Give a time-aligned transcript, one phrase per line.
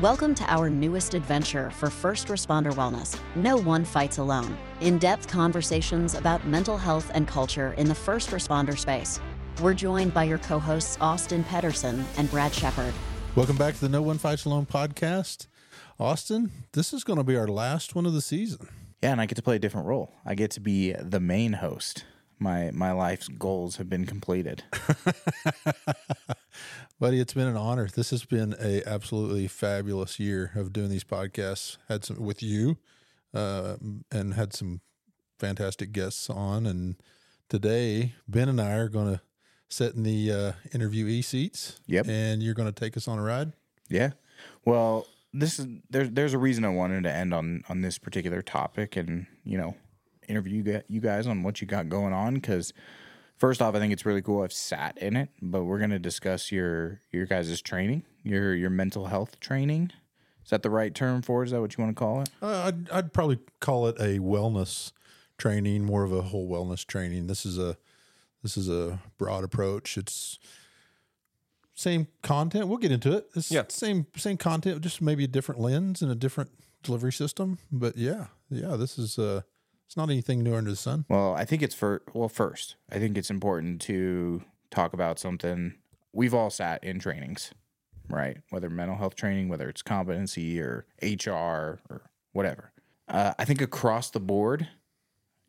[0.00, 3.20] Welcome to our newest adventure for first responder wellness.
[3.34, 4.56] No one fights alone.
[4.80, 9.20] In depth conversations about mental health and culture in the first responder space.
[9.60, 12.94] We're joined by your co hosts, Austin Pedersen and Brad Shepard.
[13.34, 15.48] Welcome back to the No One Fights Alone podcast.
[15.98, 18.68] Austin, this is going to be our last one of the season.
[19.02, 20.14] Yeah, and I get to play a different role.
[20.24, 22.06] I get to be the main host.
[22.40, 24.64] My my life's goals have been completed.
[26.98, 27.88] Buddy, it's been an honor.
[27.94, 31.76] This has been a absolutely fabulous year of doing these podcasts.
[31.88, 32.78] Had some with you,
[33.34, 33.76] uh,
[34.10, 34.80] and had some
[35.38, 36.66] fantastic guests on.
[36.66, 36.96] And
[37.48, 39.20] today, Ben and I are going to
[39.68, 41.80] sit in the uh, interviewee seats.
[41.86, 42.08] Yep.
[42.08, 43.52] And you're going to take us on a ride.
[43.88, 44.10] Yeah.
[44.64, 48.42] Well, this is there's there's a reason I wanted to end on on this particular
[48.42, 49.76] topic, and you know,
[50.30, 52.72] interview you guys on what you got going on because
[53.36, 54.42] first off, I think it's really cool.
[54.42, 58.70] I've sat in it, but we're going to discuss your your guys' training, your your
[58.70, 59.90] mental health training.
[60.44, 61.46] Is that the right term for it?
[61.46, 62.30] Is that what you want to call it?
[62.42, 64.92] Uh, I'd, I'd probably call it a wellness
[65.38, 67.26] training, more of a whole wellness training.
[67.26, 67.76] This is a
[68.42, 69.98] this is a broad approach.
[69.98, 70.38] It's
[71.74, 72.68] same content.
[72.68, 73.28] We'll get into it.
[73.34, 73.62] It's Yeah.
[73.68, 76.50] same same content, just maybe a different lens and a different
[76.82, 77.58] delivery system.
[77.70, 79.42] But yeah, yeah, this is uh
[79.90, 81.04] it's not anything new under the sun.
[81.08, 85.74] Well, I think it's for well, first, I think it's important to talk about something
[86.12, 87.50] we've all sat in trainings,
[88.08, 88.36] right?
[88.50, 92.70] Whether mental health training, whether it's competency or HR or whatever.
[93.08, 94.68] Uh, I think across the board,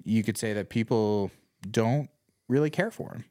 [0.03, 1.30] you could say that people
[1.69, 2.09] don't
[2.47, 3.25] really care for them.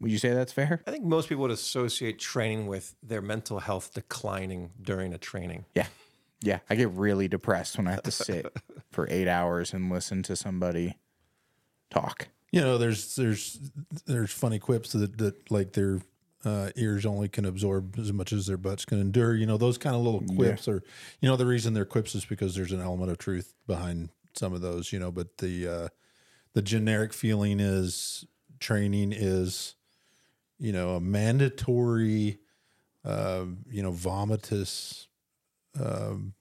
[0.00, 0.80] Would you say that's fair?
[0.86, 5.66] I think most people would associate training with their mental health declining during a training.
[5.74, 5.88] Yeah.
[6.40, 6.60] Yeah.
[6.70, 8.46] I get really depressed when I have to sit
[8.94, 10.96] for eight hours and listen to somebody
[11.90, 12.28] talk.
[12.52, 13.58] You know, there's there's
[14.06, 16.00] there's funny quips that that like their
[16.44, 19.34] uh, ears only can absorb as much as their butts can endure.
[19.34, 20.82] You know, those kind of little quips are.
[21.20, 24.52] You know, the reason they're quips is because there's an element of truth behind some
[24.52, 24.92] of those.
[24.92, 25.88] You know, but the uh,
[26.52, 28.24] the generic feeling is
[28.60, 29.74] training is,
[30.58, 32.38] you know, a mandatory,
[33.04, 35.08] uh, you know, vomitous
[35.78, 36.34] um,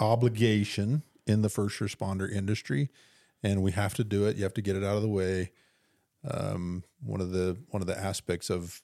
[0.00, 2.90] obligation in the first responder industry,
[3.42, 4.36] and we have to do it.
[4.36, 5.52] You have to get it out of the way.
[6.28, 8.82] Um, one of the one of the aspects of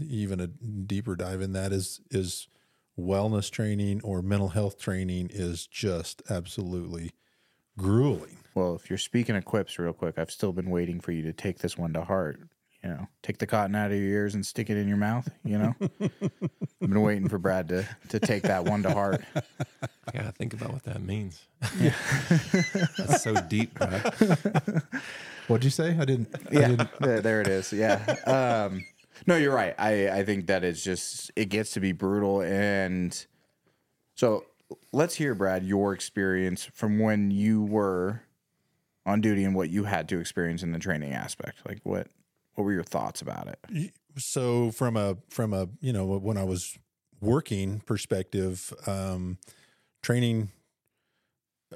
[0.00, 2.48] even a deeper dive in that is is
[2.98, 7.12] wellness training or mental health training is just absolutely
[7.76, 8.38] grueling.
[8.54, 11.32] Well, if you're speaking of quips real quick, I've still been waiting for you to
[11.32, 12.40] take this one to heart.
[12.82, 15.28] You know, take the cotton out of your ears and stick it in your mouth.
[15.44, 16.10] You know, I've
[16.80, 19.22] been waiting for Brad to to take that one to heart.
[19.82, 21.42] I gotta think about what that means.
[21.80, 21.94] Yeah.
[22.96, 24.14] That's so deep, Brad.
[25.48, 25.96] What'd you say?
[25.98, 26.28] I didn't.
[26.34, 27.72] I Yeah, didn't there, there it is.
[27.72, 27.96] Yeah.
[28.26, 28.84] Um,
[29.26, 29.74] no, you're right.
[29.76, 33.26] I I think that it's just it gets to be brutal, and
[34.14, 34.44] so
[34.92, 38.22] let's hear, Brad, your experience from when you were
[39.04, 41.58] on duty and what you had to experience in the training aspect.
[41.66, 42.06] Like what
[42.58, 43.92] what were your thoughts about it?
[44.16, 46.76] so from a from a you know when I was
[47.20, 49.38] working perspective, um,
[50.02, 50.50] training.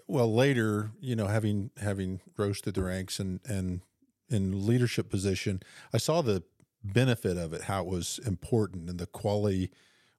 [0.08, 3.82] Well, later, you know, having having rose through the ranks and and
[4.28, 5.62] in leadership position,
[5.94, 6.42] I saw the
[6.82, 9.70] benefit of it, how it was important, and the quality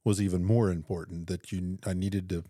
[0.06, 1.28] was even more important.
[1.28, 2.46] That you, I needed to,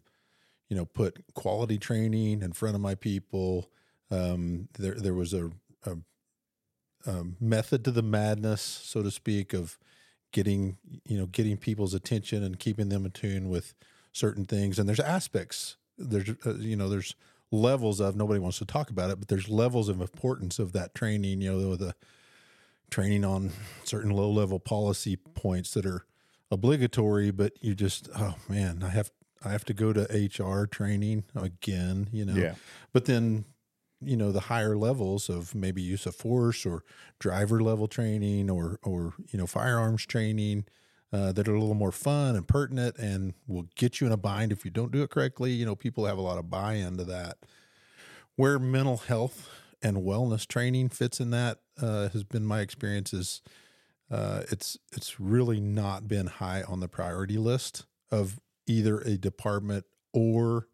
[0.70, 3.72] you know, put quality training in front of my people.
[4.12, 5.50] Um, there, there was a,
[5.86, 5.96] a
[7.06, 9.78] um, method to the madness, so to speak, of
[10.32, 13.74] getting you know getting people's attention and keeping them in tune with
[14.12, 14.80] certain things.
[14.80, 15.78] And there's aspects.
[15.98, 17.16] There's uh, you know there's
[17.52, 20.96] levels of nobody wants to talk about it, but there's levels of importance of that
[20.96, 21.42] training.
[21.42, 21.96] You know the
[22.90, 23.52] training on
[23.84, 26.06] certain low level policy points that are
[26.52, 29.12] obligatory, but you just oh man, I have
[29.44, 30.02] I have to go to
[30.44, 32.08] HR training again.
[32.12, 32.56] You know, Yeah.
[32.92, 33.46] but then
[34.06, 36.84] you know the higher levels of maybe use of force or
[37.20, 40.66] driver level training or or you know firearms training
[41.14, 44.18] uh, that are a little more fun and pertinent and will get you in a
[44.18, 45.52] bind if you don't do it correctly.
[45.52, 47.38] You know, people have a lot of buy into that.
[48.36, 49.48] Where mental health
[49.84, 53.44] and wellness training fits in that uh, has been my experience is
[54.10, 59.86] uh, it's it's really not been high on the priority list of either a department
[60.14, 60.68] or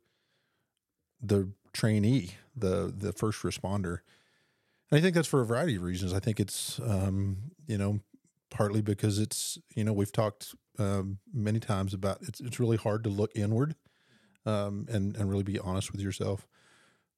[1.21, 3.99] the trainee, the the first responder.
[4.91, 6.13] And I think that's for a variety of reasons.
[6.13, 7.99] I think it's um, you know
[8.49, 13.03] partly because it's you know we've talked um, many times about it's it's really hard
[13.03, 13.75] to look inward
[14.45, 16.47] um, and and really be honest with yourself,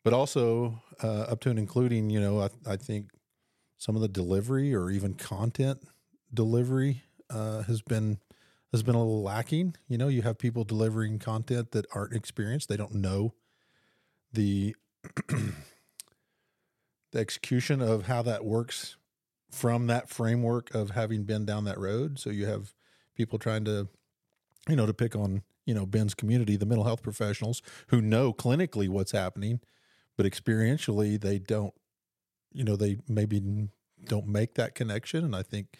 [0.03, 3.11] but also uh, up to and including you know I, I think
[3.77, 5.79] some of the delivery or even content
[6.33, 8.19] delivery uh, has been
[8.71, 9.75] has been a little lacking.
[9.87, 13.33] You know, you have people delivering content that aren't experienced; they don't know
[14.33, 14.75] the
[15.27, 15.53] the
[17.19, 18.97] execution of how that works
[19.49, 22.19] from that framework of having been down that road.
[22.19, 22.73] So you have
[23.15, 23.89] people trying to,
[24.69, 28.33] you know, to pick on you know Ben's community, the mental health professionals who know
[28.33, 29.59] clinically what's happening,
[30.17, 31.73] but experientially they don't.
[32.53, 33.69] You know, they maybe
[34.03, 35.77] don't make that connection, and I think,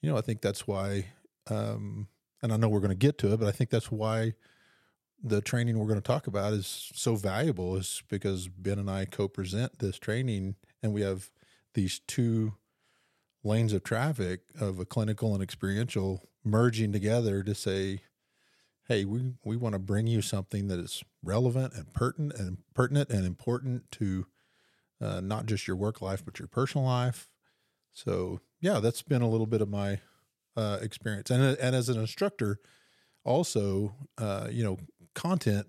[0.00, 1.08] you know, I think that's why.
[1.50, 2.08] Um,
[2.40, 4.34] and I know we're going to get to it, but I think that's why
[5.22, 9.04] the training we're going to talk about is so valuable is because Ben and I
[9.04, 11.30] co-present this training and we have
[11.74, 12.54] these two
[13.42, 18.02] lanes of traffic of a clinical and experiential merging together to say
[18.88, 23.10] hey we, we want to bring you something that is relevant and pertinent and pertinent
[23.10, 24.26] and important to
[25.00, 27.28] uh, not just your work life but your personal life.
[27.92, 30.00] So yeah that's been a little bit of my
[30.56, 31.30] uh, experience.
[31.30, 32.60] And, and as an instructor
[33.24, 34.78] also uh, you know
[35.18, 35.66] content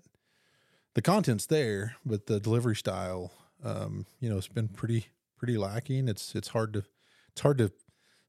[0.94, 3.32] the content's there but the delivery style
[3.64, 5.06] um, you know it's been pretty
[5.36, 6.84] pretty lacking it's it's hard to
[7.32, 7.72] it's hard to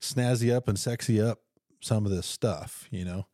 [0.01, 1.39] snazzy up and sexy up
[1.79, 3.27] some of this stuff you know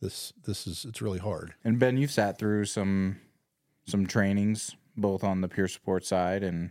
[0.00, 3.20] this this is it's really hard And Ben, you've sat through some
[3.86, 6.70] some trainings both on the peer support side and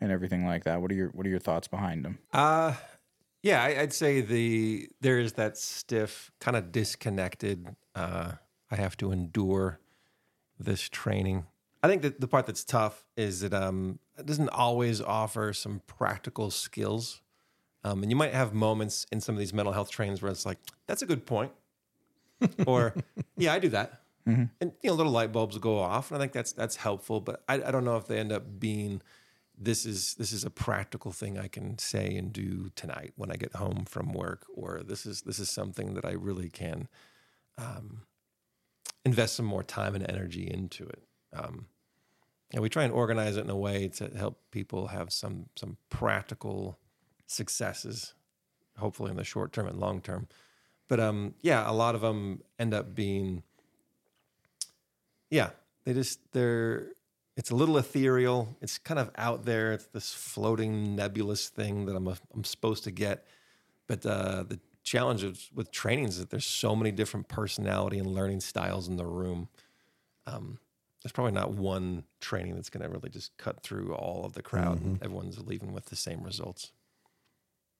[0.00, 0.80] and everything like that.
[0.80, 2.18] What are your what are your thoughts behind them?
[2.32, 2.74] Uh
[3.42, 7.66] yeah, I, I'd say the there is that stiff, kind of disconnected.
[7.94, 8.32] Uh,
[8.70, 9.80] I have to endure
[10.60, 11.46] this training.
[11.82, 15.80] I think that the part that's tough is that um, it doesn't always offer some
[15.86, 17.22] practical skills.
[17.82, 20.44] Um, and you might have moments in some of these mental health trainings where it's
[20.44, 21.52] like, "That's a good point,"
[22.66, 22.94] or
[23.38, 24.02] "Yeah, I do that,"
[24.60, 26.10] and you know, little light bulbs go off.
[26.10, 27.20] And I think that's that's helpful.
[27.20, 29.00] But I, I don't know if they end up being
[29.56, 33.36] this is this is a practical thing I can say and do tonight when I
[33.36, 36.88] get home from work, or this is this is something that I really can
[37.56, 38.02] um,
[39.04, 41.02] invest some more time and energy into it.
[41.32, 41.66] Um,
[42.52, 45.76] and we try and organize it in a way to help people have some some
[45.88, 46.78] practical
[47.26, 48.14] successes,
[48.76, 50.26] hopefully in the short term and long term.
[50.88, 53.44] But um, yeah, a lot of them end up being,
[55.30, 55.50] yeah,
[55.84, 56.88] they just they're
[57.36, 58.56] it's a little ethereal.
[58.60, 59.72] It's kind of out there.
[59.72, 63.26] It's this floating nebulous thing that I'm a, I'm supposed to get.
[63.86, 68.40] But uh, the challenge with training is that there's so many different personality and learning
[68.40, 69.48] styles in the room.
[70.26, 70.58] Um,
[71.02, 74.42] there's probably not one training that's going to really just cut through all of the
[74.42, 74.80] crowd.
[74.82, 76.72] and Everyone's leaving with the same results.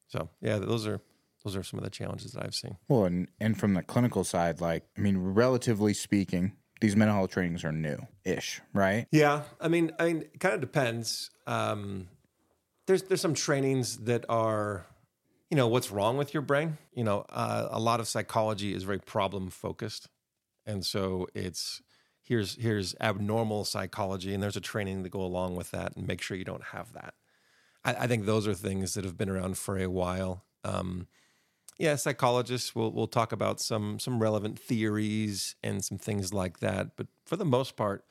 [0.08, 1.00] So yeah, those are
[1.44, 2.76] those are some of the challenges that I've seen.
[2.88, 7.30] Well, and and from the clinical side, like I mean, relatively speaking, these mental health
[7.30, 9.06] trainings are new ish, right?
[9.12, 11.30] Yeah, I mean, I mean, it kind of depends.
[11.46, 12.08] Um,
[12.86, 14.86] there's there's some trainings that are,
[15.50, 16.78] you know, what's wrong with your brain.
[16.94, 20.08] You know, uh, a lot of psychology is very problem focused,
[20.64, 21.82] and so it's
[22.22, 26.22] here's here's abnormal psychology, and there's a training to go along with that, and make
[26.22, 27.14] sure you don't have that.
[27.84, 30.44] I, I think those are things that have been around for a while.
[30.62, 31.08] Um,
[31.78, 36.96] yeah, psychologists will will talk about some some relevant theories and some things like that,
[36.96, 38.04] but for the most part,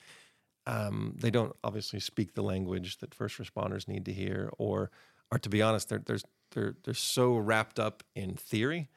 [0.68, 4.92] um, they don't obviously speak the language that first responders need to hear, or
[5.32, 6.20] or to be honest, they're they're
[6.52, 8.90] they're they're so wrapped up in theory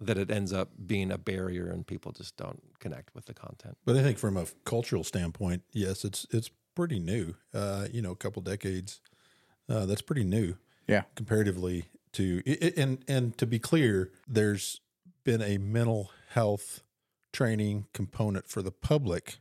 [0.00, 3.76] that it ends up being a barrier, and people just don't connect with the content.
[3.84, 7.34] But I think from a cultural standpoint, yes, it's it's pretty new.
[7.52, 9.00] Uh, you know, a couple decades.
[9.68, 10.56] Uh, that's pretty new
[10.88, 11.04] Yeah.
[11.14, 14.80] comparatively to i- i- and and to be clear, there's
[15.24, 16.82] been a mental health
[17.32, 19.38] training component for the public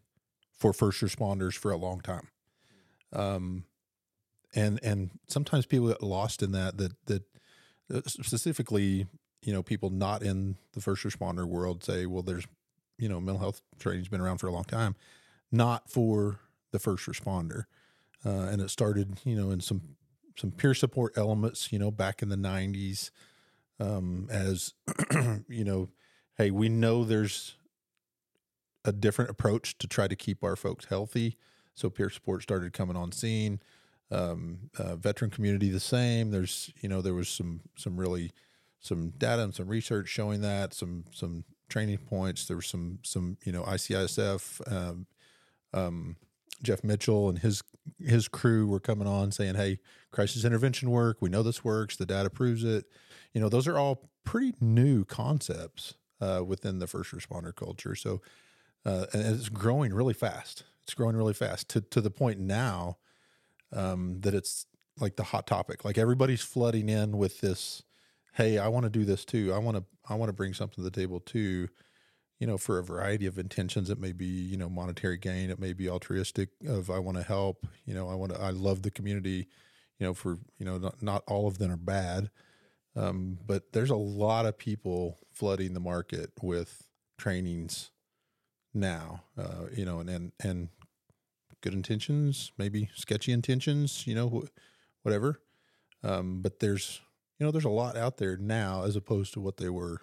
[0.51, 2.29] for first responders for a long time.
[3.11, 3.65] Um,
[4.55, 7.23] and and sometimes people get lost in that that that
[8.05, 9.07] specifically
[9.43, 12.45] you know people not in the first responder world say well there's
[12.97, 14.95] you know mental health training's been around for a long time.
[15.51, 16.39] Not for
[16.71, 17.65] the first responder.
[18.25, 19.81] Uh, and it started you know in some
[20.37, 23.11] some peer support elements you know back in the 90s
[23.79, 24.73] um, as
[25.47, 25.89] you know
[26.37, 27.57] hey we know there's
[28.85, 31.37] a different approach to try to keep our folks healthy.
[31.73, 33.59] So peer support started coming on scene
[34.13, 36.31] um, uh, veteran community the same.
[36.31, 38.31] There's you know there was some some really
[38.79, 42.45] some data and some research showing that some some training points.
[42.45, 45.07] There was some some you know ICISF um,
[45.73, 46.15] um,
[46.61, 47.63] Jeff Mitchell and his
[47.99, 49.79] his crew were coming on saying hey
[50.11, 51.17] crisis intervention work.
[51.19, 51.95] We know this works.
[51.95, 52.85] The data proves it.
[53.33, 57.95] You know those are all pretty new concepts uh, within the first responder culture.
[57.95, 58.21] So
[58.85, 60.63] uh, and it's growing really fast.
[60.83, 62.97] It's growing really fast to to the point now
[63.73, 64.65] um, that it's
[64.99, 65.85] like the hot topic.
[65.85, 67.83] Like everybody's flooding in with this.
[68.33, 69.53] Hey, I want to do this too.
[69.53, 69.83] I want to.
[70.09, 71.69] I want to bring something to the table too.
[72.39, 73.89] you know, for a variety of intentions.
[73.89, 75.49] It may be, you know, monetary gain.
[75.49, 77.65] It may be altruistic of I want to help.
[77.85, 78.41] You know, I want to.
[78.41, 79.47] I love the community.
[79.99, 82.29] You know, for you know, not, not all of them are bad,
[82.95, 86.87] um, but there's a lot of people flooding the market with
[87.17, 87.91] trainings
[88.73, 89.23] now.
[89.37, 90.69] Uh, you know, and and and
[91.63, 94.05] good intentions, maybe sketchy intentions.
[94.05, 95.41] You know, wh- whatever.
[96.03, 97.01] Um, but there's
[97.39, 100.01] you know, there's a lot out there now as opposed to what they were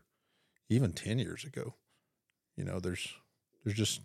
[0.69, 1.75] even 10 years ago.
[2.57, 3.07] You know, there's
[3.65, 4.01] there's just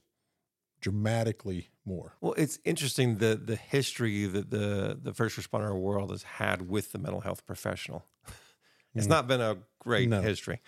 [0.82, 2.14] dramatically more.
[2.22, 6.92] Well, it's interesting the the history that the the first responder world has had with
[6.92, 8.06] the mental health professional.
[8.98, 9.10] It's Mm.
[9.10, 10.22] not been a great No.
[10.22, 10.62] history.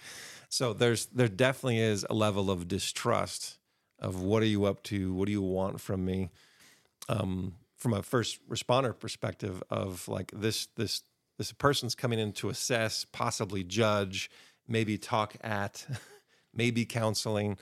[0.49, 3.57] So there's there definitely is a level of distrust
[3.99, 5.13] of what are you up to?
[5.13, 6.29] What do you want from me?
[7.09, 11.03] Um, from a first responder perspective of like this this
[11.37, 14.29] this person's coming in to assess, possibly judge,
[14.67, 15.85] maybe talk at,
[16.53, 17.57] maybe counseling.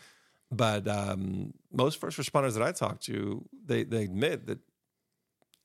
[0.50, 4.60] But um, most first responders that I talk to, they they admit that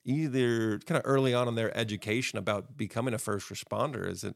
[0.04, 4.34] either kind of early on in their education about becoming a first responder is that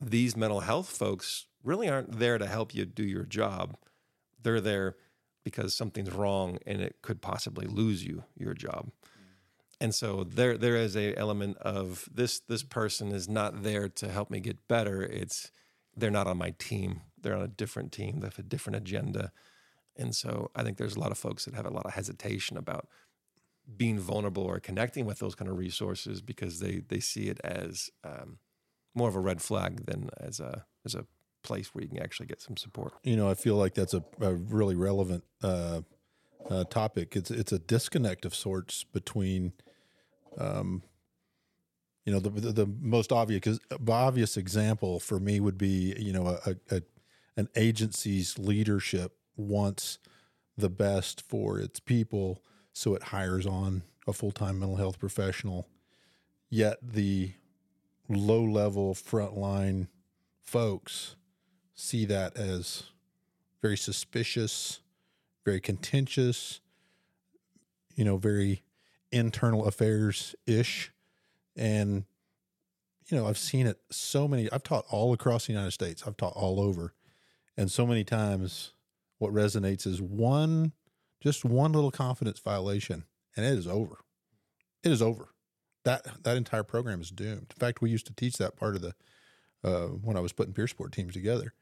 [0.00, 3.76] these mental health folks really aren't there to help you do your job.
[4.42, 4.96] They're there
[5.50, 8.90] because something's wrong and it could possibly lose you your job.
[9.80, 14.08] And so there there is a element of this this person is not there to
[14.08, 15.02] help me get better.
[15.02, 15.50] It's
[15.96, 17.02] they're not on my team.
[17.20, 18.20] They're on a different team.
[18.20, 19.32] They have a different agenda.
[19.96, 22.56] And so I think there's a lot of folks that have a lot of hesitation
[22.56, 22.88] about
[23.76, 27.90] being vulnerable or connecting with those kind of resources because they they see it as
[28.04, 28.38] um,
[28.94, 31.06] more of a red flag than as a as a
[31.42, 32.92] place where you can actually get some support.
[33.02, 35.82] You know, I feel like that's a, a really relevant uh,
[36.50, 37.16] uh, topic.
[37.16, 39.52] It's it's a disconnect of sorts between,
[40.38, 40.82] um,
[42.04, 46.38] you know, the the, the most obvious obvious example for me would be you know
[46.46, 46.82] a, a
[47.36, 49.98] an agency's leadership wants
[50.56, 52.42] the best for its people,
[52.72, 55.68] so it hires on a full time mental health professional.
[56.50, 57.32] Yet the
[58.08, 59.88] low level frontline
[60.42, 61.14] folks
[61.78, 62.84] see that as
[63.62, 64.80] very suspicious,
[65.44, 66.60] very contentious,
[67.94, 68.62] you know, very
[69.12, 70.92] internal affairs ish.
[71.56, 72.04] And,
[73.06, 76.16] you know, I've seen it so many, I've taught all across the United States, I've
[76.16, 76.94] taught all over.
[77.56, 78.72] And so many times
[79.18, 80.72] what resonates is one,
[81.20, 83.04] just one little confidence violation,
[83.36, 83.98] and it is over.
[84.82, 85.28] It is over.
[85.84, 87.52] That that entire program is doomed.
[87.54, 88.94] In fact, we used to teach that part of the
[89.64, 91.54] uh, when I was putting peer support teams together.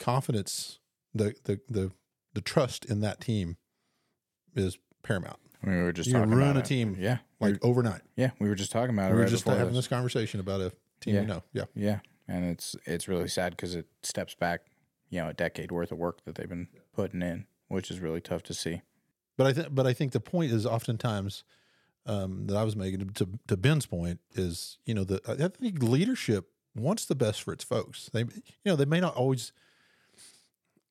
[0.00, 0.80] Confidence,
[1.14, 1.92] the the the
[2.34, 3.56] the trust in that team
[4.56, 5.36] is paramount.
[5.62, 6.64] We were just You talking ruin about a it.
[6.64, 8.00] team Yeah, Like overnight.
[8.16, 9.12] yeah, we were just talking about it.
[9.12, 9.76] We were right just having this.
[9.76, 11.20] this conversation about a team Yeah.
[11.20, 11.42] you know.
[11.52, 11.64] Yeah.
[11.74, 14.62] Yeah, and it's it's really sad because it steps back,
[15.10, 18.20] you know, a decade worth of work that they've been putting in, which is really
[18.22, 18.80] tough to see.
[19.36, 21.44] But I think, but I think the point is oftentimes
[22.06, 25.82] um, that I was making to to Ben's point is, you know, the I think
[25.82, 28.08] leadership wants the best for its folks.
[28.14, 28.30] They, you
[28.64, 29.52] know, they may not always,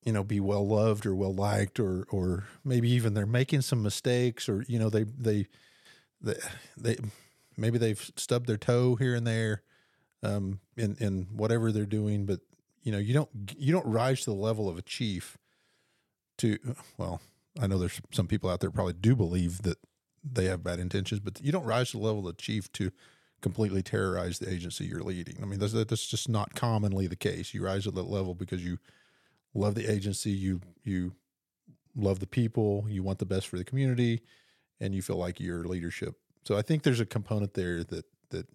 [0.04, 3.82] you know, be well loved or well liked, or or maybe even they're making some
[3.82, 5.46] mistakes, or you know, they they
[6.20, 6.34] they,
[6.76, 6.96] they
[7.56, 9.62] maybe they've stubbed their toe here and there
[10.22, 12.40] um, in in whatever they're doing, but
[12.82, 15.36] you know, you don't you don't rise to the level of a chief
[16.38, 16.58] to
[16.96, 17.20] well
[17.60, 19.78] I know there's some people out there probably do believe that
[20.22, 22.92] they have bad intentions, but you don't rise to the level of a chief to
[23.40, 25.38] completely terrorize the agency you're leading.
[25.42, 27.54] I mean, that's, that's just not commonly the case.
[27.54, 28.78] You rise to that level because you
[29.54, 31.12] love the agency, you you
[31.96, 34.22] love the people, you want the best for the community,
[34.80, 36.16] and you feel like your leadership.
[36.44, 38.46] So I think there's a component there that that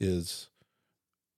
[0.00, 0.48] is,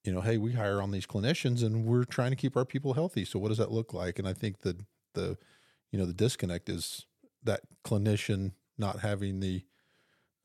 [0.04, 2.94] you know, hey, we hire on these clinicians and we're trying to keep our people
[2.94, 3.24] healthy.
[3.24, 4.18] So what does that look like?
[4.18, 4.80] And I think that
[5.14, 5.36] the
[5.90, 7.06] you know the disconnect is
[7.42, 9.64] that clinician not having the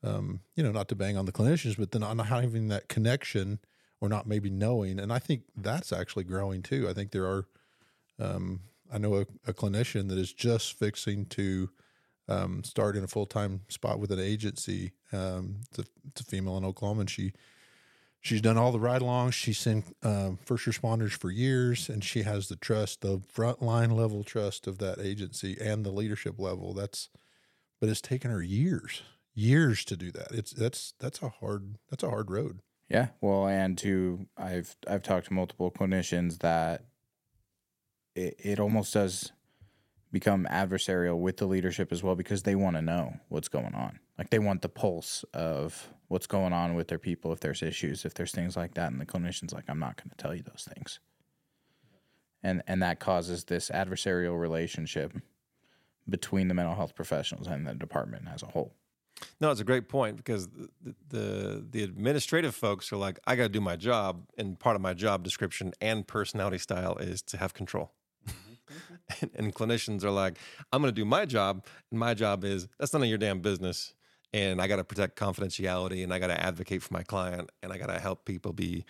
[0.02, 3.58] um, you know not to bang on the clinicians but then not having that connection
[4.00, 7.46] or not maybe knowing and i think that's actually growing too i think there are
[8.18, 8.60] um,
[8.92, 11.70] i know a, a clinician that is just fixing to
[12.28, 16.56] um, start in a full-time spot with an agency um, it's, a, it's a female
[16.56, 17.32] in oklahoma and she
[18.26, 19.34] she's done all the ride-alongs.
[19.34, 24.24] She's seen um, first responders for years and she has the trust the frontline level
[24.24, 26.74] trust of that agency and the leadership level.
[26.74, 27.08] That's
[27.80, 29.02] but it's taken her years
[29.36, 30.32] years to do that.
[30.32, 32.60] It's that's that's a hard that's a hard road.
[32.88, 36.84] Yeah, well, and to I've I've talked to multiple clinicians that
[38.16, 39.32] it it almost does
[40.12, 44.00] become adversarial with the leadership as well because they want to know what's going on.
[44.18, 48.04] Like they want the pulse of what's going on with their people if there's issues,
[48.06, 50.42] if there's things like that and the clinician's like I'm not going to tell you
[50.42, 51.00] those things.
[52.42, 55.12] and and that causes this adversarial relationship
[56.08, 58.74] between the mental health professionals and the department as a whole.
[59.40, 63.44] No, it's a great point because the the, the administrative folks are like, I got
[63.44, 67.38] to do my job, and part of my job description and personality style is to
[67.38, 67.92] have control.
[69.20, 70.38] And, and clinicians are like,
[70.72, 73.40] I'm going to do my job, and my job is that's none of your damn
[73.40, 73.94] business,
[74.32, 77.72] and I got to protect confidentiality, and I got to advocate for my client, and
[77.72, 78.84] I got to help people be,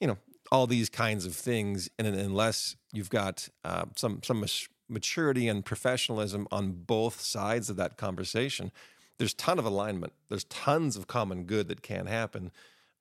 [0.00, 0.18] you know,
[0.52, 1.88] all these kinds of things.
[1.98, 4.44] And unless you've got uh, some some
[4.88, 8.70] maturity and professionalism on both sides of that conversation
[9.18, 10.12] there's ton of alignment.
[10.28, 12.52] There's tons of common good that can happen.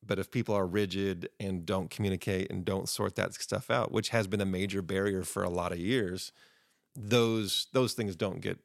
[0.06, 4.10] But if people are rigid and don't communicate and don't sort that stuff out, which
[4.10, 6.32] has been a major barrier for a lot of years,
[6.96, 8.60] those those things don't get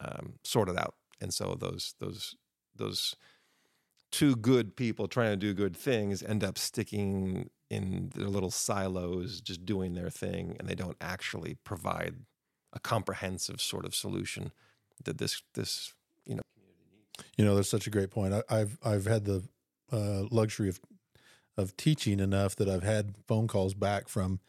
[0.00, 2.36] um, sorted out, and so those those
[2.76, 3.16] those
[4.10, 9.40] two good people trying to do good things end up sticking in their little silos,
[9.40, 12.14] just doing their thing, and they don't actually provide
[12.72, 14.52] a comprehensive sort of solution
[15.04, 15.94] that this this
[16.26, 17.24] you know, community needs.
[17.36, 18.32] you know that's such a great point.
[18.48, 19.42] I, have I've had the
[19.94, 20.80] uh, luxury of
[21.56, 24.40] of teaching enough that I've had phone calls back from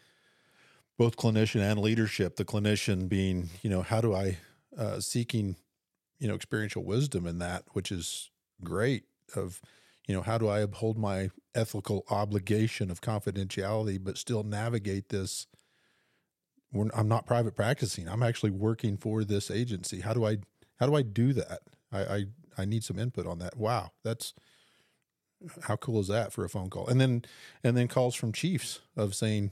[0.98, 2.36] both clinician and leadership.
[2.36, 4.38] The clinician being, you know, how do I
[4.76, 5.56] uh, seeking,
[6.18, 8.32] you know, experiential wisdom in that, which is
[8.64, 9.04] great.
[9.36, 9.62] Of,
[10.08, 15.48] you know, how do I uphold my ethical obligation of confidentiality, but still navigate this?
[16.94, 18.10] I'm not private practicing.
[18.10, 20.02] I'm actually working for this agency.
[20.02, 20.38] How do I
[20.78, 21.60] how do I do that?
[21.92, 22.26] I, I
[22.58, 23.56] I need some input on that.
[23.56, 24.34] Wow, that's
[25.64, 26.88] how cool is that for a phone call?
[26.88, 27.26] And then
[27.64, 29.52] and then calls from chiefs of saying,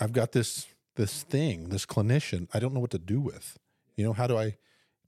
[0.00, 3.58] I've got this this thing, this clinician, I don't know what to do with.
[3.96, 4.56] You know, how do I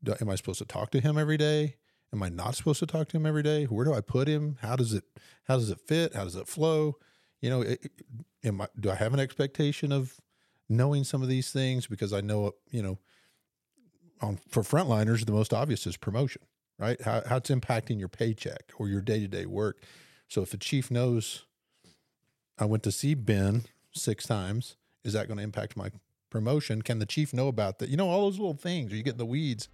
[0.02, 1.76] do, am I supposed to talk to him every day?
[2.12, 3.64] Am I not supposed to talk to him every day?
[3.64, 4.56] Where do I put him?
[4.60, 5.04] How does it
[5.44, 6.14] how does it fit?
[6.14, 6.96] How does it flow?
[7.40, 7.90] You know, it,
[8.44, 10.20] am I do I have an expectation of
[10.68, 12.98] knowing some of these things because I know, you know,
[14.20, 16.42] on for frontliners, the most obvious is promotion,
[16.78, 17.00] right?
[17.00, 19.82] How, how it's impacting your paycheck or your day to day work.
[20.28, 21.44] So if the chief knows
[22.58, 25.90] I went to see Ben six times, is that going to impact my
[26.30, 26.82] promotion?
[26.82, 27.88] Can the chief know about that?
[27.88, 28.92] You know, all those little things.
[28.92, 29.68] You get the weeds.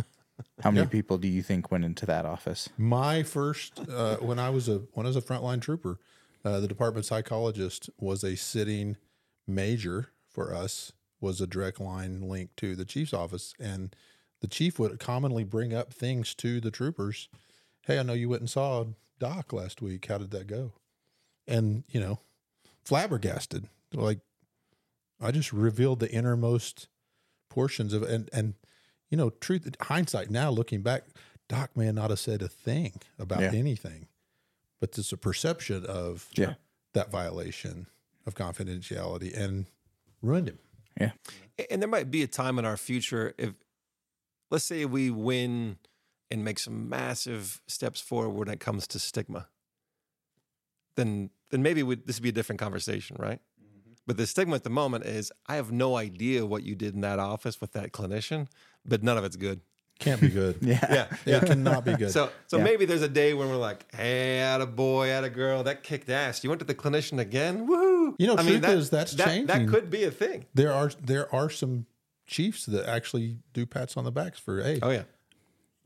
[0.63, 0.89] How many yeah.
[0.89, 2.70] people do you think went into that office?
[2.78, 6.00] My first, uh, when I was a when I was a frontline trooper,
[6.44, 8.98] uh, the department psychologist was a sitting
[9.48, 13.54] major for us, was a direct line link to the chief's office.
[13.60, 13.96] And
[14.43, 17.29] the chief would commonly bring up things to the troopers.
[17.82, 18.86] Hey, I know you went and saw
[19.17, 20.06] Doc last week.
[20.06, 20.73] How did that go?
[21.47, 22.19] And, you know,
[22.84, 23.67] flabbergasted.
[23.93, 24.19] Like,
[25.19, 26.88] I just revealed the innermost
[27.49, 28.10] portions of it.
[28.10, 28.53] And, and,
[29.10, 31.06] you know, truth, hindsight now, looking back,
[31.49, 33.51] Doc may not have said a thing about yeah.
[33.53, 34.08] anything
[34.84, 36.56] but there's a perception of yeah.
[36.91, 37.88] that violation
[38.27, 39.65] of confidentiality and
[40.21, 40.60] ruined him.
[40.99, 41.12] Yeah.
[41.71, 43.53] And there might be a time in our future if
[44.54, 45.78] let's say we win
[46.30, 49.48] and make some massive steps forward when it comes to stigma.
[50.96, 53.39] Then then maybe we, this would be a different conversation, right?
[53.62, 53.94] Mm-hmm.
[54.06, 57.02] But the stigma at the moment is I have no idea what you did in
[57.02, 58.48] that office with that clinician,
[58.86, 59.62] but none of it's good.
[60.00, 60.58] Can't be good.
[60.62, 60.80] yeah.
[60.92, 61.18] yeah.
[61.26, 61.38] Yeah.
[61.38, 62.12] It cannot be good.
[62.12, 62.63] So so Yeah.
[62.63, 65.82] maybe there's a day when we're like, hey, at a boy, at a girl, that
[65.82, 66.44] kicked ass.
[66.44, 67.68] You went to the clinician again?
[67.68, 68.16] Woohoo.
[68.20, 70.46] You know, truth that, is, that's that, that could be a thing.
[70.54, 71.88] There are there are some
[72.26, 75.04] chiefs that actually do pats on the backs for hey, Oh yeah.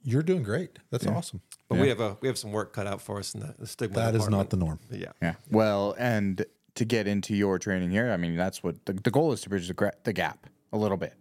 [0.03, 0.79] you're doing great.
[0.91, 1.41] That's awesome.
[1.69, 3.67] But we have a we have some work cut out for us in the, the
[3.67, 3.95] stigma.
[3.97, 4.79] That is not the norm.
[4.91, 5.11] Yeah.
[5.21, 5.35] Yeah.
[5.51, 6.45] Well, and
[6.75, 9.49] to get into your training here, I mean, that's what the, the goal is to
[9.49, 11.13] bridge the, gra- the gap a little bit,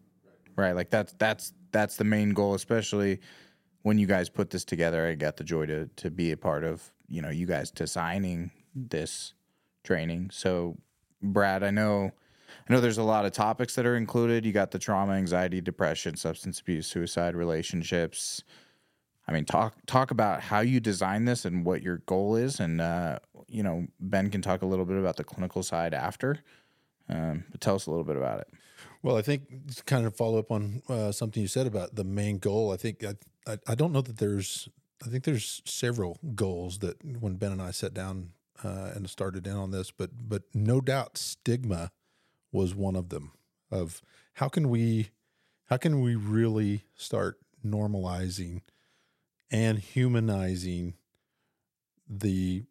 [0.54, 0.72] right?
[0.72, 3.20] Like that's that's that's the main goal, especially
[3.82, 5.06] when you guys put this together.
[5.06, 8.50] I got the joy to to be a part of you know you guys designing
[8.74, 9.32] this
[9.82, 10.30] training.
[10.32, 10.76] So
[11.22, 12.12] Brad, I know
[12.68, 14.44] I know there's a lot of topics that are included.
[14.44, 18.42] You got the trauma, anxiety, depression, substance abuse, suicide, relationships.
[19.28, 22.80] I mean, talk talk about how you design this and what your goal is, and
[22.80, 26.40] uh, you know, Ben can talk a little bit about the clinical side after.
[27.08, 28.48] Um, but tell us a little bit about it.
[29.02, 32.04] Well, I think to kind of follow up on uh, something you said about the
[32.04, 32.72] main goal.
[32.72, 33.14] I think I,
[33.46, 34.68] I, I don't know that there's.
[35.04, 38.30] I think there's several goals that when Ben and I sat down
[38.64, 41.90] uh, and started in on this, but but no doubt stigma
[42.56, 43.32] was one of them.
[43.70, 44.02] Of
[44.34, 45.10] how can we
[45.66, 48.62] how can we really start normalizing
[49.50, 50.94] and humanizing
[52.08, 52.64] the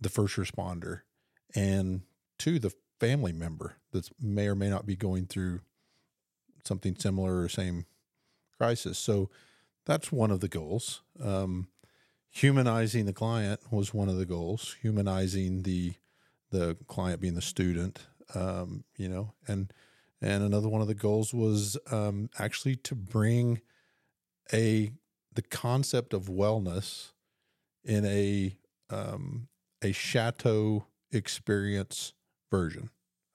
[0.00, 1.02] the first responder
[1.54, 2.02] and
[2.38, 5.60] to the family member that may or may not be going through
[6.64, 7.86] something similar or same
[8.56, 8.98] crisis.
[8.98, 9.30] So
[9.86, 11.02] that's one of the goals.
[11.22, 11.68] Um,
[12.30, 14.76] humanizing the client was one of the goals.
[14.82, 15.94] Humanizing the
[16.50, 19.72] the client being the student, um, you know, and
[20.20, 23.60] and another one of the goals was um, actually to bring
[24.52, 24.92] a
[25.34, 27.12] the concept of wellness
[27.84, 28.56] in a
[28.90, 29.48] um,
[29.82, 32.12] a chateau experience
[32.50, 32.90] version,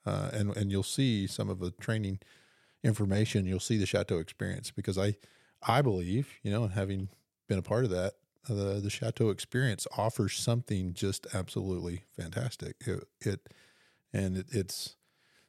[0.06, 2.18] uh, and and you'll see some of the training
[2.82, 3.46] information.
[3.46, 5.16] You'll see the chateau experience because I
[5.66, 7.08] I believe you know and having
[7.48, 8.14] been a part of that
[8.48, 12.76] the the chateau experience offers something just absolutely fantastic.
[12.86, 13.48] It, it
[14.14, 14.96] and it, it's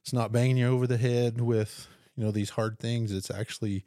[0.02, 3.12] it's not banging you over the head with you know these hard things.
[3.12, 3.86] It's actually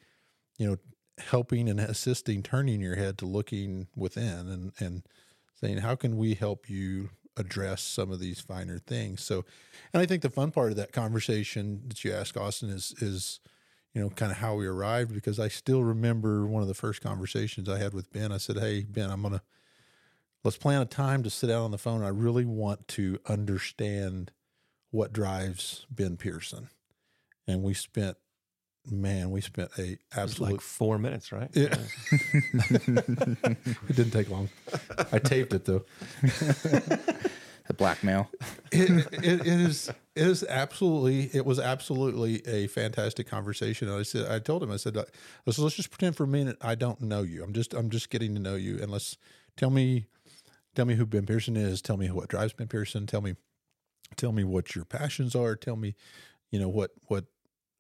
[0.56, 0.76] you know
[1.18, 5.02] helping and assisting, turning your head to looking within and and
[5.60, 9.22] saying how can we help you address some of these finer things.
[9.22, 9.44] So,
[9.92, 13.40] and I think the fun part of that conversation that you asked Austin is is
[13.94, 17.02] you know kind of how we arrived because I still remember one of the first
[17.02, 18.32] conversations I had with Ben.
[18.32, 19.42] I said, "Hey Ben, I'm gonna
[20.44, 22.02] let's plan a time to sit down on the phone.
[22.02, 24.30] I really want to understand
[24.90, 26.68] what drives Ben Pearson."
[27.46, 28.16] And we spent
[28.90, 31.50] man, we spent a It's absolute like four minutes, right?
[31.54, 31.74] yeah.
[32.10, 34.48] it didn't take long.
[35.12, 35.84] I taped it though.
[37.66, 38.30] The blackmail.
[38.72, 43.88] It, it, it is it is absolutely it was absolutely a fantastic conversation.
[43.88, 45.04] And I said I told him I said I
[45.50, 47.42] said, let's just pretend for a minute I don't know you.
[47.44, 49.18] I'm just I'm just getting to know you and let's
[49.58, 50.06] tell me
[50.74, 51.82] tell me who Ben Pearson is.
[51.82, 53.06] Tell me what drives Ben Pearson.
[53.06, 53.34] Tell me
[54.16, 55.56] tell me what your passions are.
[55.56, 55.94] Tell me
[56.50, 57.24] you know what what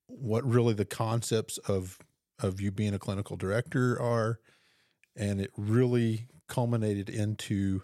[0.06, 1.98] what really the concepts of
[2.38, 4.38] of you being a clinical director are.
[5.16, 7.82] And it really culminated into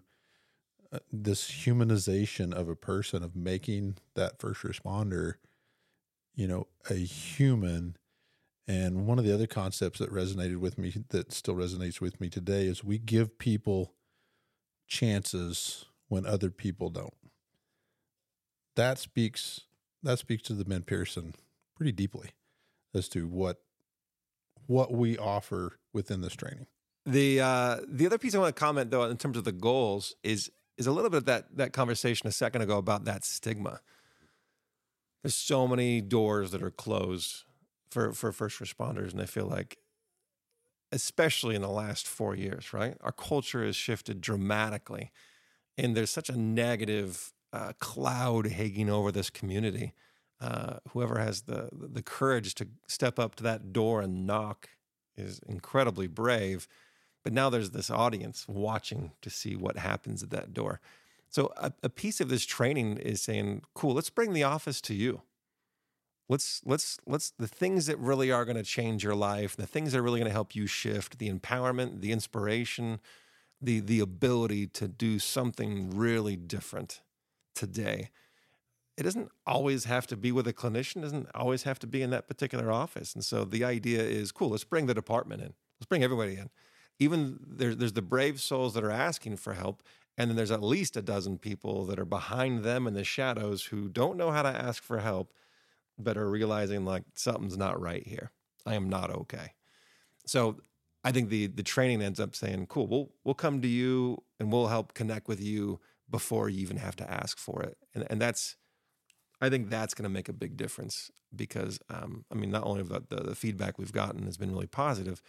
[0.93, 5.35] uh, this humanization of a person of making that first responder
[6.35, 7.97] you know a human.
[8.67, 12.31] And one of the other concepts that resonated with me that still resonates with me
[12.31, 13.95] today is we give people
[14.87, 17.15] chances when other people don't
[18.77, 19.63] that speaks
[20.03, 21.35] that speaks to the Ben Pearson
[21.77, 22.31] pretty deeply
[22.95, 23.63] as to what
[24.67, 26.67] what we offer within this training.
[27.07, 30.15] The uh, the other piece I want to comment though, in terms of the goals,
[30.23, 33.81] is is a little bit of that that conversation a second ago about that stigma.
[35.23, 37.45] There's so many doors that are closed
[37.91, 39.79] for for first responders, and I feel like,
[40.93, 45.13] especially in the last four years, right, our culture has shifted dramatically,
[45.77, 49.95] and there's such a negative uh, cloud hanging over this community.
[50.41, 54.69] Uh, whoever has the the courage to step up to that door and knock
[55.17, 56.67] is incredibly brave.
[57.23, 60.81] But now there's this audience watching to see what happens at that door.
[61.31, 64.95] So a, a piece of this training is saying, "Cool, let's bring the office to
[64.95, 65.23] you.
[66.29, 69.93] Let's let's let's the things that really are going to change your life, the things
[69.93, 72.99] that are really going to help you shift, the empowerment, the inspiration,
[73.63, 77.01] the the ability to do something really different
[77.55, 78.11] today."
[78.97, 82.11] it doesn't always have to be with a clinician, doesn't always have to be in
[82.11, 83.15] that particular office.
[83.15, 85.55] And so the idea is cool, let's bring the department in.
[85.81, 86.51] Let's bring everybody in.
[87.01, 89.83] Even there, there's the brave souls that are asking for help.
[90.17, 93.65] And then there's at least a dozen people that are behind them in the shadows
[93.65, 95.33] who don't know how to ask for help,
[95.99, 98.31] but are realizing like something's not right here.
[98.65, 99.55] I am not okay.
[100.25, 100.61] So
[101.03, 104.53] I think the the training ends up saying, cool, we'll we'll come to you and
[104.53, 105.81] we'll help connect with you
[106.17, 107.77] before you even have to ask for it.
[107.95, 108.57] And and that's
[109.41, 112.83] I think that's going to make a big difference because, um, I mean, not only
[112.85, 115.21] the, the, the feedback we've gotten has been really positive,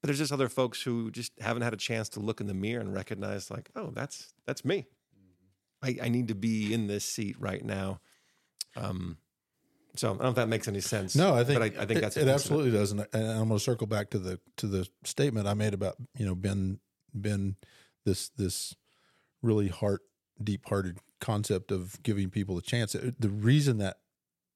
[0.00, 2.54] but there's just other folks who just haven't had a chance to look in the
[2.54, 4.86] mirror and recognize, like, oh, that's that's me.
[5.82, 8.00] I, I need to be in this seat right now.
[8.76, 9.18] Um,
[9.96, 11.16] so I don't know if that makes any sense.
[11.16, 13.24] No, I think but I, I think it- that's it, absolutely does, and I- and
[13.26, 16.34] I'm going to circle back to the to the statement I made about you know
[16.36, 16.78] Ben
[17.12, 17.56] Ben
[18.04, 18.74] this this
[19.46, 20.02] really heart
[20.42, 22.92] deep hearted concept of giving people a chance.
[22.92, 23.96] The reason that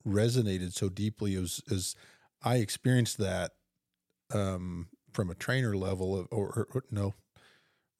[0.06, 1.96] resonated so deeply is, is
[2.42, 3.52] I experienced that
[4.32, 7.14] um, from a trainer level of, or, or, no,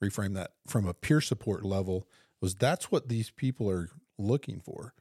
[0.03, 2.07] reframe that from a peer support level
[2.40, 4.94] was that's what these people are looking for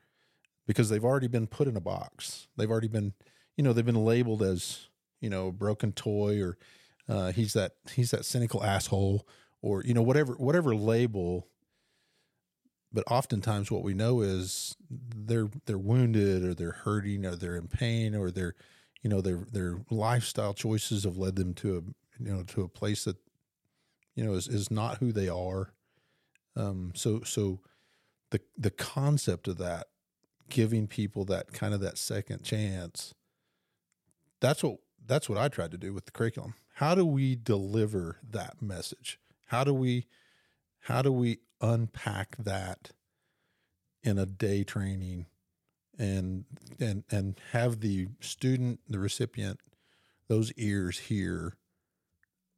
[0.67, 2.47] because they've already been put in a box.
[2.57, 3.13] They've already been,
[3.57, 4.87] you know, they've been labeled as,
[5.19, 6.57] you know, broken toy or
[7.07, 9.27] uh, he's that he's that cynical asshole
[9.61, 11.47] or you know whatever whatever label
[12.91, 17.67] but oftentimes what we know is they're they're wounded or they're hurting or they're in
[17.67, 18.55] pain or they're
[19.01, 21.81] you know their their lifestyle choices have led them to a
[22.23, 23.17] you know to a place that
[24.15, 25.71] you know is is not who they are.
[26.55, 27.61] Um so so
[28.31, 29.87] the the concept of that
[30.49, 33.13] giving people that kind of that second chance
[34.39, 36.55] that's what that's what I tried to do with the curriculum.
[36.75, 39.19] How do we deliver that message?
[39.47, 40.07] How do we
[40.79, 42.91] how do we unpack that
[44.03, 45.25] in a day training
[45.97, 46.45] and
[46.79, 49.59] and and have the student the recipient
[50.27, 51.57] those ears hear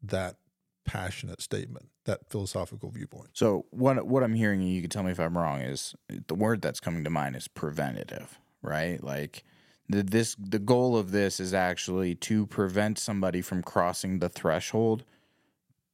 [0.03, 0.37] that
[0.85, 3.29] passionate statement that philosophical viewpoint?
[3.33, 5.95] So what what i'm hearing you can tell me if i'm wrong is
[6.27, 9.03] the word that's coming to mind is preventative right?
[9.03, 9.43] Like
[9.87, 15.03] this the goal of this is actually to prevent somebody from crossing the threshold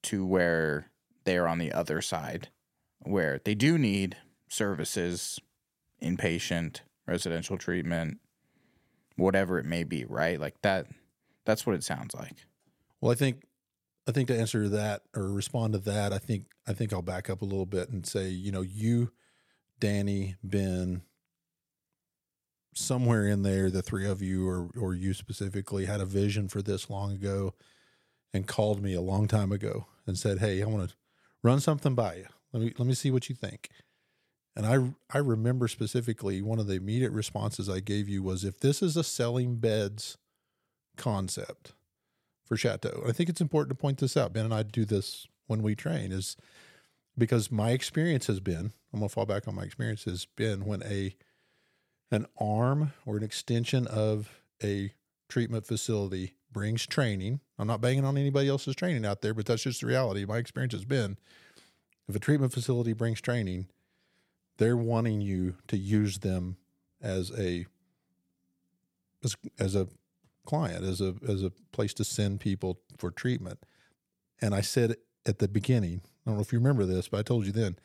[0.03, 0.91] to where
[1.27, 2.47] they are on the other side
[3.01, 4.15] where they do need
[4.47, 5.39] services,
[6.01, 8.19] inpatient, residential treatment,
[9.17, 10.39] whatever it may be, right?
[10.39, 10.87] Like that
[11.45, 12.45] that's what it sounds like.
[13.01, 13.43] Well, I think
[14.07, 17.29] I think to answer that or respond to that, I think I think I'll back
[17.29, 19.11] up a little bit and say, you know, you,
[19.81, 21.01] Danny, Ben,
[22.73, 26.61] somewhere in there, the three of you or or you specifically had a vision for
[26.61, 27.53] this long ago
[28.33, 30.95] and called me a long time ago and said, Hey, I want to
[31.43, 32.25] run something by you.
[32.53, 33.69] Let me let me see what you think.
[34.55, 38.59] And I I remember specifically one of the immediate responses I gave you was if
[38.59, 40.17] this is a selling beds
[40.97, 41.73] concept
[42.45, 44.33] for Chateau, I think it's important to point this out.
[44.33, 46.37] Ben and I do this when we train is
[47.17, 50.81] because my experience has been I'm gonna fall back on my experience has been when
[50.83, 51.15] a
[52.09, 54.93] an arm or an extension of a
[55.29, 57.41] treatment facility brings training.
[57.59, 60.25] I'm not banging on anybody else's training out there, but that's just the reality.
[60.25, 61.17] My experience has been
[62.07, 63.67] if a treatment facility brings training,
[64.57, 66.57] they're wanting you to use them
[67.01, 67.65] as a
[69.23, 69.87] as, as a
[70.45, 73.59] client, as a as a place to send people for treatment.
[74.41, 77.23] And I said at the beginning, I don't know if you remember this, but I
[77.23, 77.77] told you then,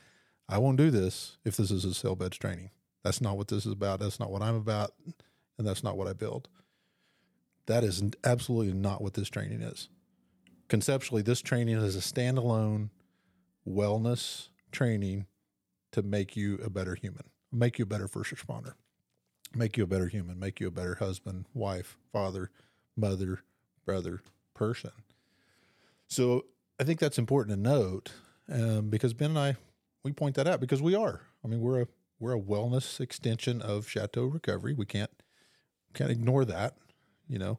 [0.49, 2.71] I won't do this if this is a sell beds training.
[3.03, 4.01] That's not what this is about.
[4.01, 4.93] That's not what I'm about,
[5.59, 6.49] and that's not what I build.
[7.67, 9.89] That is absolutely not what this training is.
[10.69, 12.91] Conceptually, this training is a standalone
[13.69, 15.27] wellness training
[15.93, 18.73] to make you a better human, make you a better first responder,
[19.55, 22.51] make you a better human, make you a better husband, wife, father,
[22.97, 23.43] mother,
[23.85, 24.23] brother,
[24.55, 24.93] person.
[26.09, 26.47] So
[26.81, 28.13] I think that's important to note
[28.51, 29.57] um, because Ben and I
[30.05, 31.21] we point that out because we are.
[31.45, 31.87] I mean, we're a
[32.19, 34.75] we're a wellness extension of Chateau Recovery.
[34.75, 35.11] We can't
[35.95, 36.77] can't ignore that,
[37.29, 37.59] you know.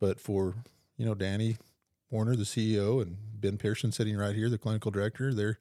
[0.00, 0.54] But for
[0.96, 1.56] you know Danny
[2.10, 5.58] Warner, the CEO, and Ben Pearson sitting right here, the clinical director, their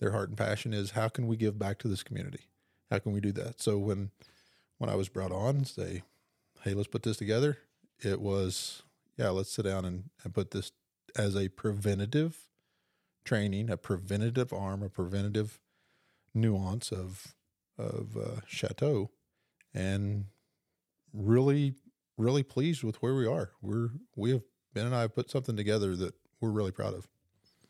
[0.00, 2.46] their heart and passion is how can we give back to this community?
[2.90, 3.60] How can we do that?
[3.60, 4.10] So when
[4.78, 6.02] when I was brought on, say,
[6.62, 7.58] hey, let's put this together,
[8.00, 8.82] it was,
[9.18, 10.72] yeah, let's sit down and, and put this
[11.16, 12.48] as a preventative
[13.24, 15.60] training, a preventative arm, a preventative
[16.34, 17.34] nuance of
[17.78, 19.10] of uh, Chateau,
[19.72, 20.26] and
[21.14, 21.74] really,
[22.20, 23.52] really pleased with where we are.
[23.62, 24.42] We're we have
[24.74, 27.08] Ben and I have put something together that we're really proud of.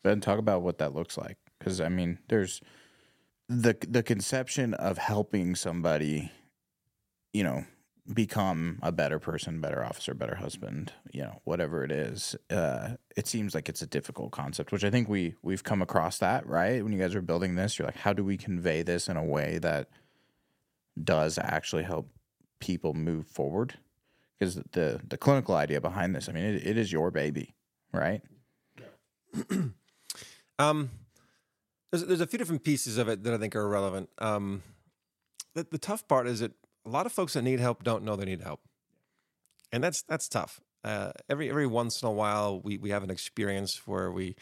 [0.03, 2.61] Ben, talk about what that looks like, because I mean, there's
[3.47, 6.31] the the conception of helping somebody,
[7.33, 7.65] you know,
[8.11, 12.35] become a better person, better officer, better husband, you know, whatever it is.
[12.49, 16.17] Uh, it seems like it's a difficult concept, which I think we we've come across
[16.19, 17.77] that right when you guys are building this.
[17.77, 19.89] You're like, how do we convey this in a way that
[21.01, 22.09] does actually help
[22.59, 23.75] people move forward?
[24.41, 27.53] Because the the clinical idea behind this, I mean, it, it is your baby,
[27.93, 28.23] right?
[30.57, 30.89] um,
[31.91, 34.09] there's there's a few different pieces of it that I think are relevant.
[34.17, 34.63] Um,
[35.53, 36.53] the, the tough part is that
[36.87, 38.61] a lot of folks that need help don't know they need help,
[39.71, 40.59] and that's that's tough.
[40.83, 44.35] Uh, every every once in a while, we we have an experience where we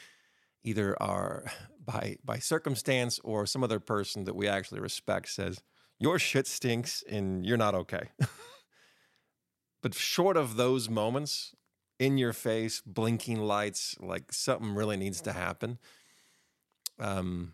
[0.64, 1.44] either are
[1.86, 5.62] by by circumstance or some other person that we actually respect says
[6.00, 8.12] your shit stinks and you're not okay.
[9.82, 11.56] but short of those moments,
[12.00, 15.78] in your face, blinking lights, like something really needs to happen.
[16.98, 17.54] Um,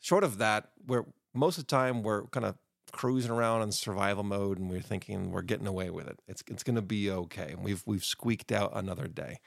[0.00, 1.04] short of that, we're
[1.34, 2.56] most of the time we're kind of
[2.92, 6.20] cruising around in survival mode and we're thinking we're getting away with it.
[6.28, 7.50] It's it's going to be okay.
[7.52, 9.40] And we've we've squeaked out another day.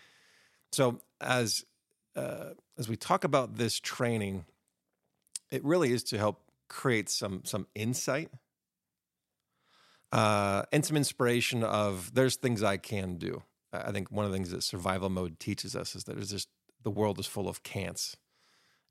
[0.73, 1.65] So as
[2.15, 4.45] uh, as we talk about this training,
[5.49, 8.29] it really is to help create some some insight
[10.12, 13.43] uh, and some inspiration of there's things I can do.
[13.72, 16.50] I think one of the things that survival mode teaches us is that there's just
[16.84, 18.15] the world is full of can'ts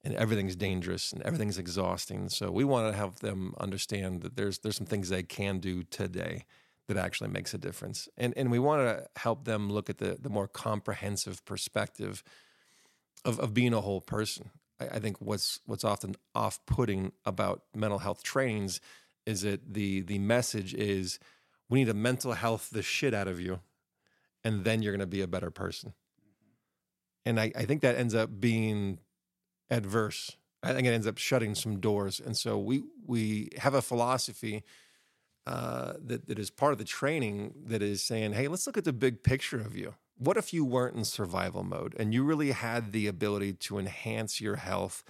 [0.04, 2.28] and everything's dangerous and everything's exhausting.
[2.28, 5.83] So we want to help them understand that there's there's some things they can do
[5.83, 6.44] today
[6.87, 8.09] that actually makes a difference.
[8.16, 12.22] And and we want to help them look at the the more comprehensive perspective
[13.24, 14.50] of, of being a whole person.
[14.81, 18.81] I, I think what's what's often off putting about mental health trainings
[19.28, 21.18] is that the the message is
[21.68, 23.60] we need to mental health the shit out of you
[24.42, 25.92] and then you're going to be a better person.
[27.26, 29.00] And I, I think that ends up being
[29.70, 30.36] adverse.
[30.62, 32.20] I think it ends up shutting some doors.
[32.24, 34.64] And so we we have a philosophy
[35.46, 38.84] uh, that that is part of the training that is saying, hey, let's look at
[38.84, 39.94] the big picture of you.
[40.16, 44.40] What if you weren't in survival mode and you really had the ability to enhance
[44.40, 45.04] your health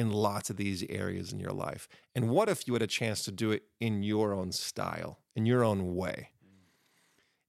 [0.00, 1.88] in lots of these areas in your life?
[2.14, 5.46] And what if you had a chance to do it in your own style, in
[5.46, 6.30] your own way?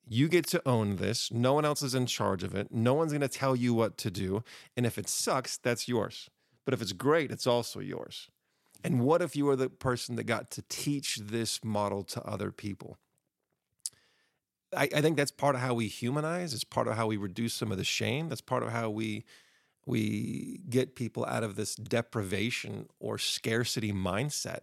[0.07, 1.31] You get to own this.
[1.31, 2.71] No one else is in charge of it.
[2.71, 4.43] No one's going to tell you what to do.
[4.75, 6.29] And if it sucks, that's yours.
[6.65, 8.29] But if it's great, it's also yours.
[8.83, 12.51] And what if you were the person that got to teach this model to other
[12.51, 12.97] people?
[14.75, 16.53] I, I, think that's part of how we humanize.
[16.53, 18.29] It's part of how we reduce some of the shame.
[18.29, 19.25] That's part of how we
[19.85, 24.61] we get people out of this deprivation or scarcity mindset.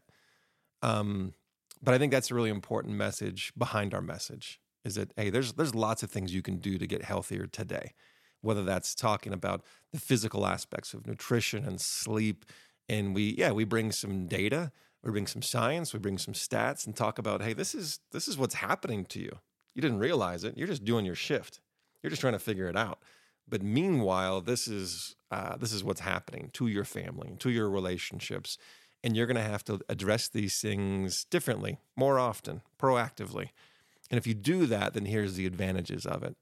[0.83, 1.35] Um,
[1.83, 5.55] but I think that's a really important message behind our message is that hey, there's
[5.55, 7.93] there's lots of things you can do to get healthier today
[8.41, 12.45] whether that's talking about the physical aspects of nutrition and sleep.
[12.89, 16.87] And we, yeah, we bring some data, we bring some science, we bring some stats
[16.87, 19.39] and talk about, hey, this is this is what's happening to you.
[19.75, 20.57] You didn't realize it.
[20.57, 21.61] You're just doing your shift.
[22.03, 23.01] You're just trying to figure it out.
[23.49, 28.59] But meanwhile, this is uh, this is what's happening to your family, to your relationships,
[29.05, 33.51] and you're going to have to address these things differently, more often, proactively.
[34.11, 36.37] And if you do that, then here's the advantages of it.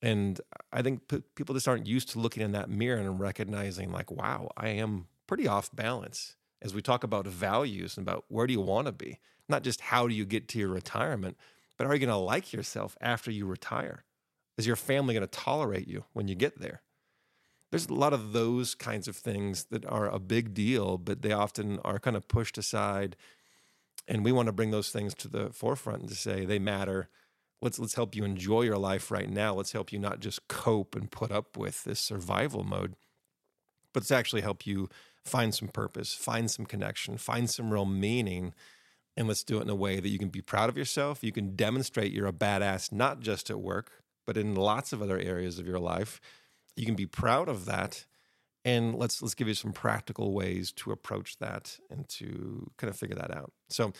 [0.00, 0.40] And
[0.72, 4.10] I think p- people just aren't used to looking in that mirror and recognizing, like,
[4.10, 8.52] wow, I am pretty off balance as we talk about values and about where do
[8.52, 11.36] you want to be, not just how do you get to your retirement,
[11.76, 14.04] but are you going to like yourself after you retire?
[14.56, 16.82] Is your family going to tolerate you when you get there?
[17.70, 21.32] There's a lot of those kinds of things that are a big deal, but they
[21.32, 23.16] often are kind of pushed aside.
[24.06, 27.08] And we want to bring those things to the forefront and to say they matter
[27.64, 29.54] let's let's help you enjoy your life right now.
[29.54, 32.94] Let's help you not just cope and put up with this survival mode,
[33.92, 34.88] but it's actually help you
[35.24, 38.52] find some purpose, find some connection, find some real meaning.
[39.16, 41.24] And let's do it in a way that you can be proud of yourself.
[41.24, 45.18] You can demonstrate you're a badass, not just at work, but in lots of other
[45.18, 46.20] areas of your life.
[46.76, 48.06] You can be proud of that.
[48.64, 52.96] And let's let's give you some practical ways to approach that and to kind of
[52.96, 53.52] figure that out.
[53.68, 53.92] So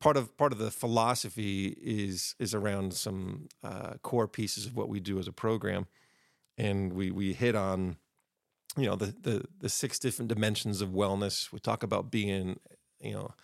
[0.00, 4.88] part of part of the philosophy is is around some uh, core pieces of what
[4.88, 5.86] we do as a program,
[6.58, 7.96] and we we hit on
[8.76, 11.52] you know the the the six different dimensions of wellness.
[11.52, 12.60] We talk about being
[13.00, 13.34] you know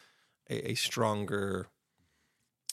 [0.48, 1.68] a, a stronger.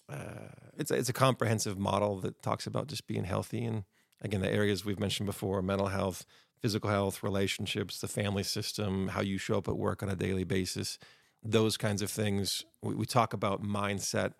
[0.09, 3.83] Uh, it's it's a comprehensive model that talks about just being healthy and
[4.21, 6.25] again the areas we've mentioned before: mental health,
[6.61, 10.43] physical health, relationships, the family system, how you show up at work on a daily
[10.43, 10.97] basis
[11.43, 12.65] those kinds of things.
[12.81, 14.33] We, we talk about mindset.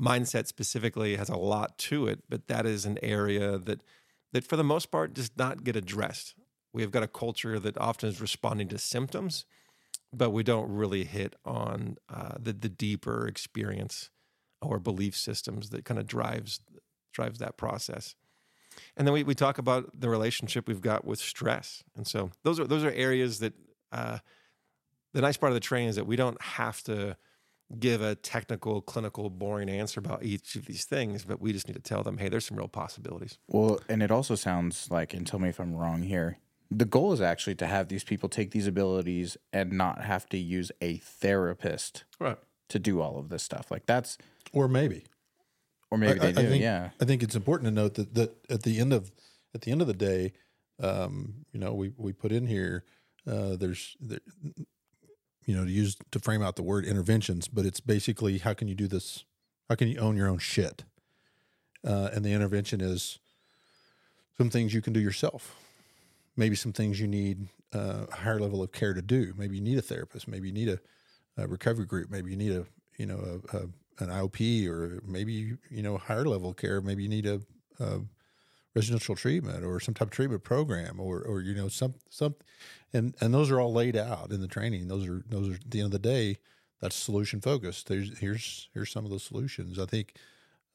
[0.00, 3.82] Mindset specifically has a lot to it, but that is an area that
[4.32, 6.34] that for the most part does not get addressed.
[6.72, 9.46] We have got a culture that often is responding to symptoms,
[10.12, 14.10] but we don't really hit on uh, the the deeper experience
[14.60, 16.60] or belief systems that kind of drives
[17.12, 18.14] drives that process.
[18.96, 21.82] And then we, we talk about the relationship we've got with stress.
[21.96, 23.54] And so those are those are areas that
[23.92, 24.18] uh,
[25.14, 27.16] the nice part of the training is that we don't have to
[27.78, 31.74] give a technical, clinical, boring answer about each of these things, but we just need
[31.74, 33.38] to tell them, hey, there's some real possibilities.
[33.46, 36.38] Well, and it also sounds like, and tell me if I'm wrong here,
[36.70, 40.38] the goal is actually to have these people take these abilities and not have to
[40.38, 42.38] use a therapist right.
[42.70, 43.70] to do all of this stuff.
[43.70, 44.16] Like that's,
[44.52, 45.04] or maybe,
[45.90, 46.40] or maybe I, they do.
[46.40, 46.90] I think, yeah.
[47.00, 49.10] I think it's important to note that, that at the end of,
[49.54, 50.32] at the end of the day,
[50.82, 52.84] um, you know, we, we put in here,
[53.26, 54.20] uh, there's, there,
[55.46, 58.68] you know, to use to frame out the word interventions, but it's basically how can
[58.68, 59.24] you do this?
[59.68, 60.84] How can you own your own shit?
[61.86, 63.18] Uh, and the intervention is
[64.36, 65.56] some things you can do yourself.
[66.36, 69.32] Maybe some things you need uh, a higher level of care to do.
[69.36, 70.28] Maybe you need a therapist.
[70.28, 70.80] Maybe you need a
[71.38, 72.10] a recovery group.
[72.10, 72.66] Maybe you need a
[72.98, 73.68] you know a, a
[73.98, 76.80] an IOP or maybe you know higher level care.
[76.80, 77.40] Maybe you need a,
[77.80, 78.00] a
[78.74, 82.34] residential treatment or some type of treatment program or or you know some some
[82.92, 84.88] and and those are all laid out in the training.
[84.88, 86.38] Those are those are at the end of the day
[86.80, 87.88] that's solution focused.
[87.88, 89.78] There's here's here's some of the solutions.
[89.78, 90.14] I think.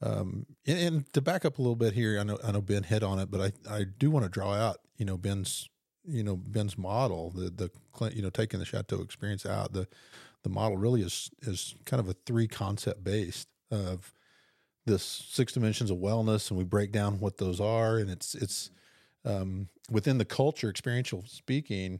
[0.01, 2.83] Um, and, and to back up a little bit here, I know I know Ben
[2.83, 5.69] hit on it, but I, I do want to draw out you know Ben's
[6.05, 9.73] you know Ben's model, the the you know taking the chateau experience out.
[9.73, 9.87] The
[10.43, 14.13] the model really is is kind of a three concept based of
[14.85, 18.69] this six dimensions of wellness, and we break down what those are, and it's it's
[19.25, 21.99] um, within the culture, experiential speaking.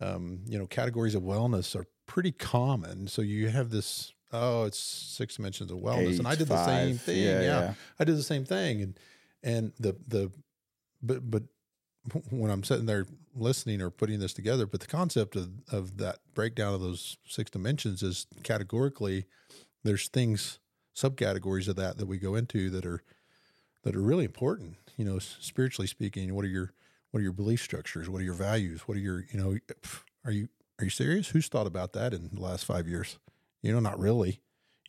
[0.00, 3.06] Um, you know, categories of wellness are pretty common.
[3.06, 6.64] So you have this oh, it's six dimensions of wellness, Eight, and I did the
[6.64, 7.22] same thing.
[7.22, 7.74] Yeah, Yeah, yeah.
[7.98, 8.98] I did the same thing, and
[9.42, 10.30] and the the
[11.02, 11.42] but but
[12.30, 16.18] when I'm sitting there listening or putting this together, but the concept of of that
[16.34, 19.26] breakdown of those six dimensions is categorically
[19.82, 20.58] there's things
[20.94, 23.02] subcategories of that that we go into that are
[23.82, 24.76] that are really important.
[24.96, 26.72] You know, spiritually speaking, what are your
[27.10, 28.08] what are your belief structures?
[28.08, 28.82] What are your values?
[28.86, 29.58] What are your you know
[30.24, 30.48] are you
[30.78, 31.28] are you serious?
[31.28, 33.18] Who's thought about that in the last five years?
[33.62, 34.40] You know, not really.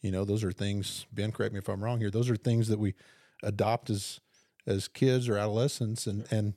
[0.02, 1.06] You know, those are things.
[1.12, 2.10] Ben, correct me if I'm wrong here.
[2.10, 2.96] Those are things that we
[3.44, 4.20] adopt as
[4.68, 6.54] as kids or adolescents, and and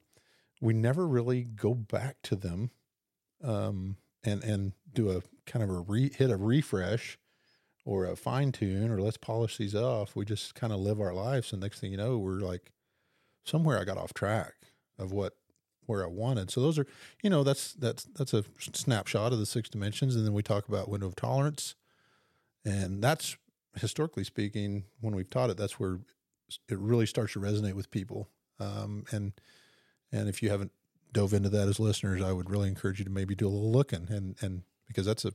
[0.61, 2.70] we never really go back to them,
[3.42, 7.18] um, and and do a kind of a re, hit a refresh
[7.84, 10.16] or a fine tune or let's polish these off.
[10.16, 12.72] We just kind of live our lives, and next thing you know, we're like
[13.44, 14.55] somewhere I got off track
[14.98, 15.34] of what
[15.86, 16.50] where I wanted.
[16.50, 16.86] So those are,
[17.22, 20.68] you know, that's that's that's a snapshot of the six dimensions, and then we talk
[20.68, 21.74] about window of tolerance,
[22.64, 23.36] and that's
[23.76, 25.98] historically speaking, when we've taught it, that's where
[26.68, 28.28] it really starts to resonate with people.
[28.61, 29.32] Um, and
[30.15, 30.73] and if you haven't
[31.12, 33.73] dove into that as listeners, I would really encourage you to maybe do a little
[33.73, 35.33] looking, and and because that's a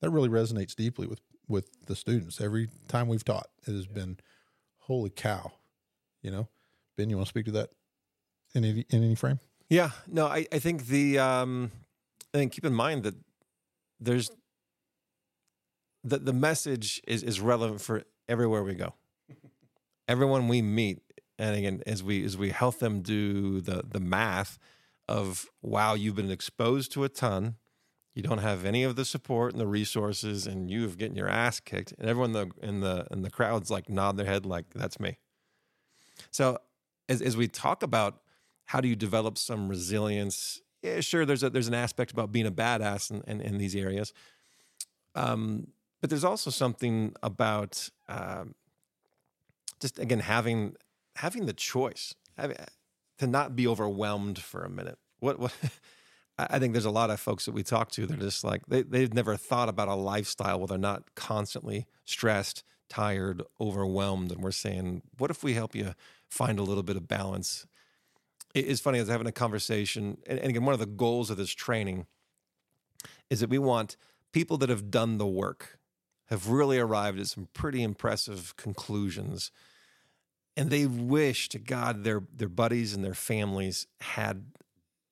[0.00, 2.40] that really resonates deeply with with the students.
[2.40, 4.18] Every time we've taught, it has been,
[4.78, 5.52] holy cow,
[6.22, 6.48] you know.
[6.96, 7.70] Ben, you want to speak to that
[8.54, 9.38] in any in any frame?
[9.68, 11.70] Yeah, no, I, I think the um,
[12.34, 13.14] I think keep in mind that
[14.00, 14.30] there's
[16.02, 18.94] the the message is is relevant for everywhere we go.
[20.08, 21.02] Everyone we meet,
[21.40, 24.58] and again, as we as we help them do the the math
[25.08, 27.56] of wow, you've been exposed to a ton,
[28.14, 31.28] you don't have any of the support and the resources, and you have getting your
[31.28, 34.44] ass kicked, and everyone in the in the in the crowd's like nod their head
[34.44, 35.18] like that's me.
[36.30, 36.58] So
[37.08, 38.20] as as we talk about
[38.66, 40.60] how do you develop some resilience?
[40.82, 41.24] Yeah, sure.
[41.24, 44.12] There's a there's an aspect about being a badass in, in, in these areas,
[45.14, 45.68] um,
[46.00, 48.54] but there's also something about um,
[49.80, 50.76] just again having
[51.20, 52.56] having the choice having,
[53.18, 54.98] to not be overwhelmed for a minute.
[55.20, 55.52] What what
[56.38, 58.06] I think there's a lot of folks that we talk to.
[58.06, 62.64] They're just like they they've never thought about a lifestyle where they're not constantly stressed,
[62.88, 64.32] tired, overwhelmed.
[64.32, 65.94] And we're saying, what if we help you
[66.30, 67.66] find a little bit of balance?
[68.54, 68.98] It- It's funny.
[68.98, 72.06] I was having a conversation, and, and again, one of the goals of this training
[73.28, 73.96] is that we want
[74.32, 75.78] people that have done the work,
[76.30, 79.50] have really arrived at some pretty impressive conclusions,
[80.56, 84.44] and they wish to God their their buddies and their families had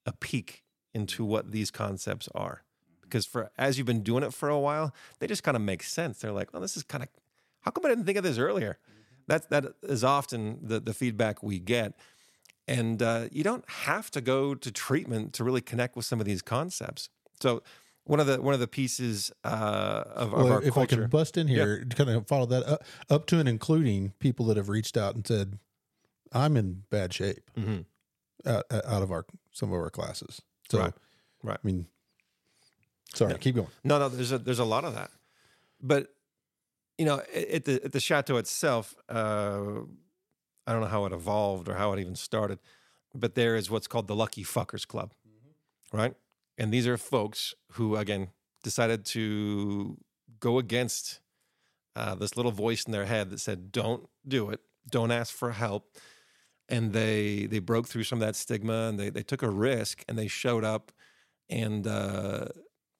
[0.07, 0.65] a peek
[0.95, 2.63] into what these concepts are.
[3.03, 5.83] Because for as you've been doing it for a while, they just kind of make
[5.83, 6.19] sense.
[6.19, 7.09] They're like, "Well, this is kind of
[7.61, 8.79] how come I didn't think of this earlier?"
[9.27, 11.95] That's that is often the the feedback we get.
[12.67, 16.27] And uh, you don't have to go to treatment to really connect with some of
[16.27, 17.09] these concepts.
[17.41, 17.63] So
[18.09, 20.97] one of the one of the pieces uh, of, of Well, our if I culture,
[21.03, 24.57] can bust in here, kind of follow that up, up to and including people that
[24.57, 25.59] have reached out and said,
[26.33, 27.85] "I'm in bad shape," Mhm.
[28.47, 30.41] out, out of our some of our classes.
[30.71, 30.95] So, Right.
[31.43, 31.59] Right.
[31.63, 31.87] I mean,
[33.15, 33.69] sorry, keep going.
[33.85, 35.11] No, no, there's a there's a lot of that,
[35.81, 36.15] but
[36.97, 39.83] you know, at at the at the chateau itself, uh,
[40.67, 42.59] I don't know how it evolved or how it even started,
[43.15, 45.13] but there is what's called the Lucky Fuckers Club,
[45.93, 46.15] right?
[46.59, 48.29] And these are folks who, again,
[48.63, 49.97] decided to
[50.41, 51.21] go against
[51.97, 54.61] uh, this little voice in their head that said, "Don't do it.
[54.91, 55.97] Don't ask for help."
[56.69, 60.05] And they they broke through some of that stigma and they they took a risk
[60.09, 60.93] and they showed up
[61.49, 62.47] and uh,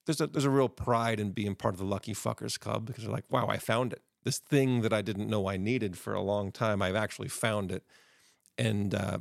[0.05, 3.03] there's a there's a real pride in being part of the Lucky Fuckers Club because
[3.03, 4.01] they're like, wow, I found it.
[4.23, 7.71] This thing that I didn't know I needed for a long time, I've actually found
[7.71, 7.83] it.
[8.57, 9.19] And uh,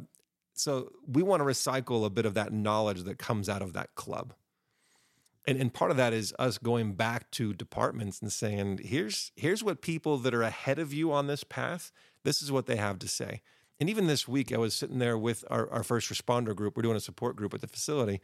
[0.59, 3.95] so we want to recycle a bit of that knowledge that comes out of that
[3.95, 4.35] club.
[5.47, 9.65] And, and part of that is us going back to departments and saying, here's here's
[9.65, 11.91] what people that are ahead of you on this path,
[12.23, 13.41] this is what they have to say.
[13.81, 16.77] And even this week, I was sitting there with our, our first responder group.
[16.77, 18.21] We're doing a support group at the facility.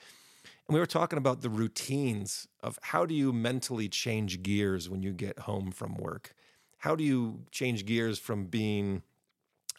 [0.66, 5.02] And we were talking about the routines of how do you mentally change gears when
[5.02, 6.34] you get home from work?
[6.78, 9.02] How do you change gears from being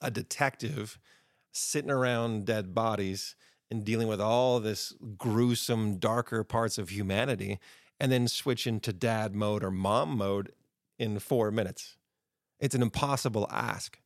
[0.02, 0.98] a detective
[1.56, 3.36] sitting around dead bodies
[3.72, 7.60] and dealing with all this gruesome, darker parts of humanity,
[8.00, 10.52] and then switch into dad mode or mom mode
[11.00, 11.98] in four minutes?
[12.60, 14.00] It's an impossible ask.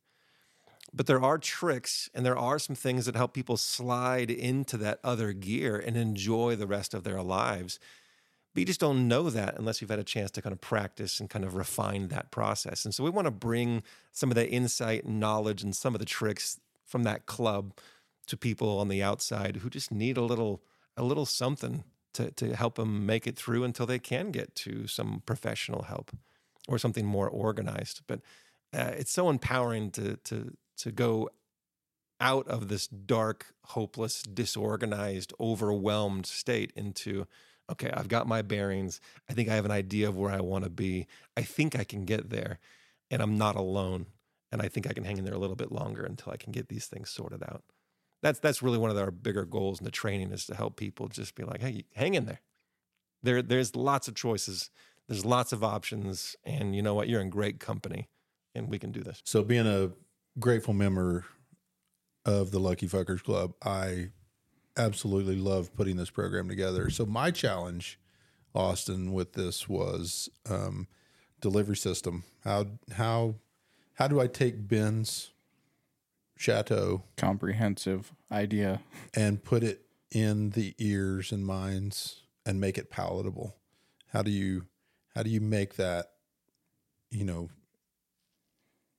[0.92, 4.98] But there are tricks and there are some things that help people slide into that
[5.04, 7.78] other gear and enjoy the rest of their lives.
[8.52, 11.20] But you just don't know that unless you've had a chance to kind of practice
[11.20, 12.84] and kind of refine that process.
[12.84, 16.04] And so we want to bring some of the insight knowledge and some of the
[16.04, 16.58] tricks
[16.90, 17.72] from that club
[18.26, 20.62] to people on the outside who just need a little
[20.96, 24.86] a little something to, to help them make it through until they can get to
[24.86, 26.10] some professional help
[26.68, 28.02] or something more organized.
[28.06, 28.20] But
[28.76, 31.30] uh, it's so empowering to to to go
[32.20, 37.26] out of this dark, hopeless, disorganized, overwhelmed state into
[37.70, 39.00] okay, I've got my bearings.
[39.28, 41.06] I think I have an idea of where I want to be.
[41.36, 42.58] I think I can get there,
[43.10, 44.06] and I'm not alone.
[44.52, 46.52] And I think I can hang in there a little bit longer until I can
[46.52, 47.62] get these things sorted out.
[48.22, 51.08] That's that's really one of our bigger goals in the training is to help people
[51.08, 52.40] just be like, hey, hang in there.
[53.22, 54.70] There, there's lots of choices.
[55.08, 57.08] There's lots of options, and you know what?
[57.08, 58.08] You're in great company,
[58.54, 59.22] and we can do this.
[59.24, 59.90] So being a
[60.38, 61.24] grateful member
[62.24, 64.10] of the Lucky Fuckers Club, I
[64.76, 66.90] absolutely love putting this program together.
[66.90, 67.98] So my challenge,
[68.54, 70.86] Austin, with this was um,
[71.40, 72.24] delivery system.
[72.44, 73.34] How how
[74.00, 75.30] how do I take Ben's
[76.38, 78.80] chateau Comprehensive idea.
[79.12, 83.56] and put it in the ears and minds and make it palatable?
[84.08, 84.64] How do you
[85.14, 86.12] how do you make that
[87.10, 87.50] you know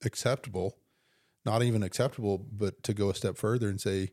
[0.05, 0.77] acceptable?
[1.43, 4.11] Not even acceptable, but to go a step further and say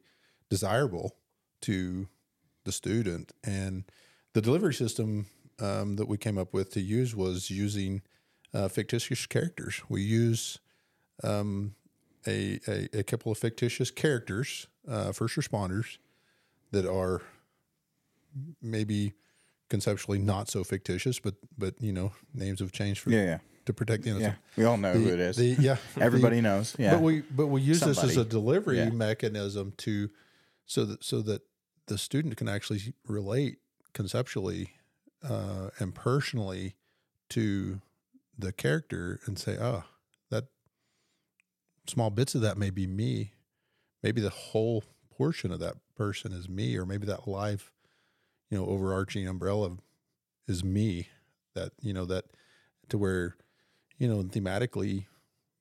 [0.49, 1.17] desirable
[1.63, 2.09] to
[2.65, 3.33] the student.
[3.45, 3.85] And
[4.33, 5.27] the delivery system
[5.61, 8.01] um, that we came up with to use was using
[8.55, 9.83] uh, fictitious characters.
[9.91, 10.61] We use
[11.25, 11.75] um,
[12.27, 15.99] a, a, a couple of fictitious characters, uh, first responders,
[16.73, 17.23] that are
[18.63, 19.13] maybe
[19.69, 23.39] conceptually not so fictitious, but but you know names have changed for Yeah, yeah.
[23.67, 24.35] to protect the Yeah.
[24.57, 25.37] We all know The- who it is.
[25.37, 26.75] the- yeah, Everybody the- knows.
[26.79, 26.93] Yeah.
[26.95, 28.91] But we but we use this as a delivery Yeah.
[28.91, 30.11] mechanism to
[30.67, 31.43] so that so that
[31.87, 33.59] the student can actually relate
[33.95, 34.75] conceptually
[35.23, 36.77] uh, and personally
[37.31, 37.81] to
[38.39, 39.85] the character and say, oh,
[41.89, 43.33] small bits of that may be me.
[44.03, 47.73] Maybe the whole portion of that person is me, or maybe that life,
[48.51, 49.77] you know, overarching umbrella
[50.47, 51.09] is me.
[51.55, 52.27] That, you know, that
[52.89, 53.37] to where,
[53.99, 55.07] you know, thematically,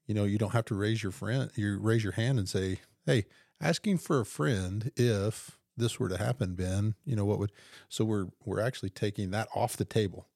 [0.05, 2.82] you know, you don't have to raise your friend, you raise your hand and say,
[3.05, 3.25] Hey,
[3.59, 7.51] asking for a friend if this were to happen, Ben, you know, what would,
[7.89, 10.28] so we're, we're actually taking that off the table.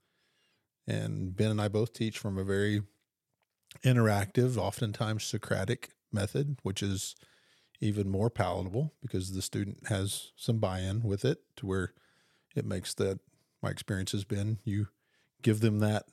[0.87, 2.81] And Ben and I both teach from a very
[3.83, 7.15] interactive, oftentimes Socratic method, which is
[7.81, 11.93] even more palatable because the student has some buy-in with it to where
[12.55, 13.19] it makes that
[13.61, 14.87] my experience has been you
[15.41, 16.05] give them that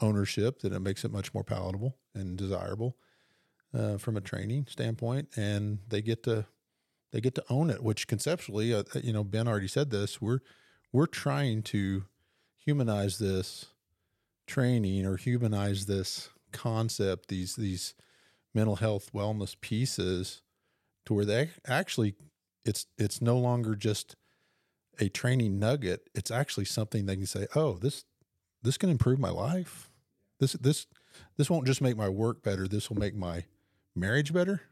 [0.00, 2.96] ownership that it makes it much more palatable and desirable
[3.72, 6.44] uh, from a training standpoint and they get to
[7.10, 10.40] they get to own it which conceptually uh, you know ben already said this we're
[10.92, 12.04] we're trying to
[12.58, 13.66] humanize this
[14.46, 17.94] training or humanize this concept these these
[18.54, 20.42] mental health wellness pieces
[21.04, 22.14] to where they actually
[22.64, 24.16] it's it's no longer just
[25.00, 26.08] a training nugget.
[26.14, 28.04] It's actually something they can say oh this
[28.62, 29.90] this can improve my life.
[30.40, 30.86] This this
[31.36, 32.66] this won't just make my work better.
[32.66, 33.44] This will make my
[33.94, 34.62] marriage better.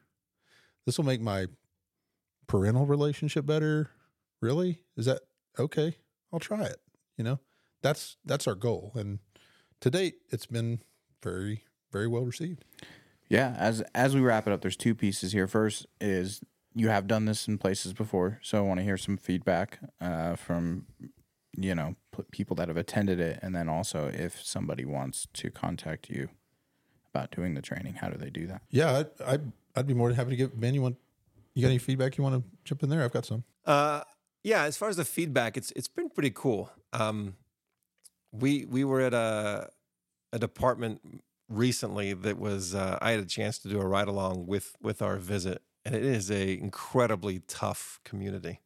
[0.87, 1.47] This will make my
[2.47, 3.91] parental relationship better.
[4.41, 4.81] Really?
[4.97, 5.23] Is that
[5.59, 5.97] okay?
[6.33, 6.81] I'll try it
[7.17, 7.39] you know?
[7.83, 8.93] That's that's our goal.
[8.95, 9.19] And
[9.81, 10.81] to date it's been
[11.23, 12.65] very very well received
[13.29, 15.47] Yeah, as as we wrap it up, there's two pieces here.
[15.47, 16.41] First is
[16.75, 20.37] you have done this in places before, so I want to hear some feedback uh,
[20.37, 20.87] from
[21.57, 25.51] you know p- people that have attended it, and then also if somebody wants to
[25.51, 26.29] contact you
[27.15, 28.63] about doing the training, how do they do that?
[28.71, 30.97] yeah I'd, I'd i'd be more than happy to give ben you want
[31.55, 34.01] you got any feedback you want to jump in there i've got some Uh,
[34.45, 36.71] yeah, as far as the feedback, it's it's been pretty cool.
[36.93, 37.37] Um,
[38.33, 39.71] we we were at a
[40.33, 41.01] a department
[41.53, 45.03] recently that was uh, I had a chance to do a ride along with with
[45.03, 48.61] our visit, and it is a incredibly tough community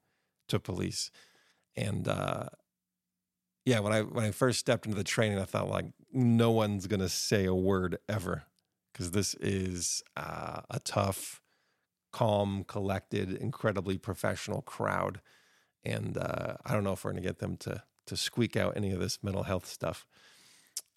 [0.49, 1.11] to police.
[1.77, 2.47] And uh,
[3.65, 6.87] yeah, when I when I first stepped into the training, I thought like no one's
[6.87, 8.45] gonna say a word ever
[8.93, 11.43] because this is uh, a tough,
[12.13, 15.21] calm, collected, incredibly professional crowd
[15.87, 18.93] and uh, I don't know if we're to get them to to squeak out any
[18.93, 20.07] of this mental health stuff.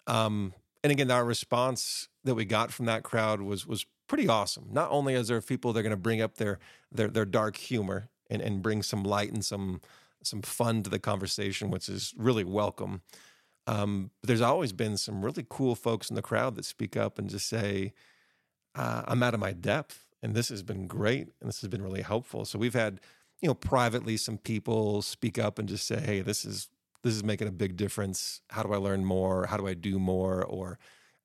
[0.06, 0.52] Um,
[0.82, 4.66] and again, our response that we got from that crowd was was pretty awesome.
[4.70, 6.58] Not only is there people that are going to bring up their
[6.90, 9.80] their their dark humor and and bring some light and some
[10.22, 13.02] some fun to the conversation, which is really welcome.
[13.66, 17.28] Um, there's always been some really cool folks in the crowd that speak up and
[17.28, 17.92] just say,
[18.74, 21.82] uh, "I'm out of my depth," and this has been great, and this has been
[21.82, 22.44] really helpful.
[22.44, 23.00] So we've had,
[23.40, 26.68] you know, privately some people speak up and just say, "Hey, this is
[27.02, 28.40] this is making a big difference.
[28.50, 29.46] How do I learn more?
[29.46, 30.78] How do I do more?" Or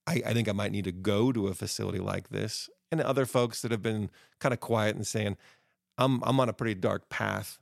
[0.08, 2.70] I, I think I might need to go to a facility like this.
[2.92, 4.10] And other folks that have been
[4.40, 5.38] kind of quiet and saying,
[5.98, 7.60] "I'm I'm on a pretty dark path."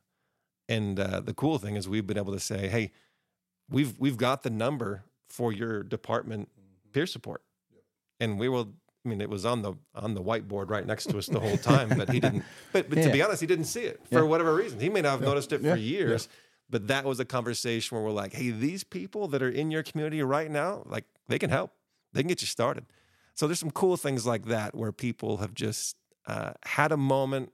[0.69, 2.91] And uh, the cool thing is we've been able to say, "Hey,
[3.69, 6.49] we've we've got the number for your department
[6.91, 7.41] peer support,"
[8.19, 8.73] and we will.
[9.05, 11.57] I mean, it was on the on the whiteboard right next to us the whole
[11.57, 12.43] time, but he didn't.
[12.71, 14.21] But, but to be honest, he didn't see it for Yeah.
[14.21, 14.79] whatever reason.
[14.79, 15.73] He may not have noticed it Yeah.
[15.73, 16.29] for years,
[16.69, 19.83] but that was a conversation where we're like, "Hey, these people that are in your
[19.83, 21.71] community right now, like they can help.
[22.13, 22.85] They can get you started."
[23.35, 25.97] So there's some cool things like that where people have just
[26.27, 27.51] uh, had a moment,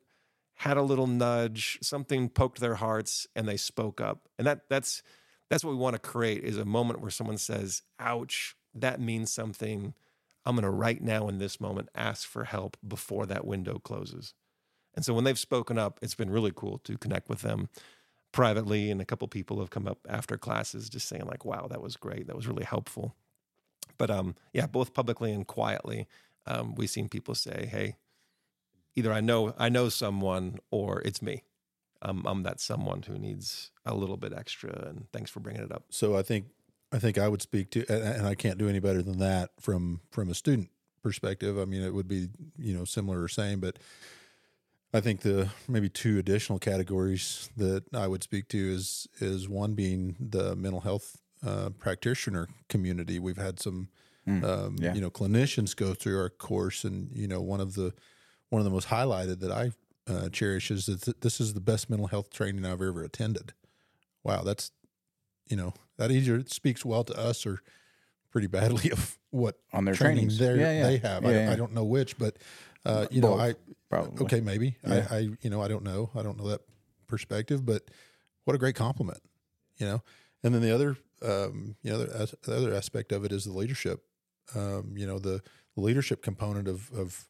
[0.56, 4.30] had a little nudge, something poked their hearts, and they spoke up.
[4.38, 5.04] And that that's
[5.50, 9.34] that's what we want to create is a moment where someone says, "Ouch, that means
[9.34, 9.94] something."
[10.46, 14.34] I'm going to right now in this moment ask for help before that window closes.
[14.96, 17.70] And so when they've spoken up, it's been really cool to connect with them
[18.32, 18.92] privately.
[18.92, 21.96] And a couple people have come up after classes just saying like, "Wow, that was
[21.96, 22.28] great.
[22.28, 23.16] That was really helpful."
[23.98, 26.08] But um, yeah, both publicly and quietly,
[26.46, 27.98] um, we've seen people say, "Hey,
[28.96, 31.44] either I know I know someone, or it's me.
[32.02, 35.72] I'm I'm that someone who needs a little bit extra." And thanks for bringing it
[35.72, 35.86] up.
[35.90, 36.46] So I think
[36.92, 40.02] I think I would speak to, and I can't do any better than that from
[40.12, 40.70] from a student
[41.04, 41.58] perspective.
[41.58, 43.78] I mean, it would be you know similar or same, but
[44.94, 49.74] I think the maybe two additional categories that I would speak to is is one
[49.74, 53.20] being the mental health uh, practitioner community.
[53.20, 53.90] We've had some
[54.28, 54.94] um, yeah.
[54.94, 57.94] you know clinicians go through our course, and you know one of the
[58.50, 59.72] one of the most highlighted that I
[60.12, 63.54] uh, cherish is that th- this is the best mental health training I've ever attended.
[64.24, 64.72] Wow, that's
[65.48, 67.62] you know that either speaks well to us or
[68.32, 70.84] pretty badly of what On their training Yeah, yeah.
[70.84, 71.26] they have.
[71.26, 71.52] I, don't, yeah.
[71.52, 72.38] I don't know which, but
[72.86, 73.56] uh, you know, I
[73.90, 74.24] probably.
[74.24, 75.08] okay maybe Yeah.
[75.10, 76.62] I, I you know I don't know I don't know that
[77.08, 77.84] perspective, but
[78.46, 79.20] what a great compliment,
[79.78, 80.02] you know.
[80.44, 83.46] And then the other um, you know the, as- the other aspect of it is
[83.46, 84.04] the leadership.
[84.56, 85.42] Um, you know the,
[85.76, 87.28] the leadership component of of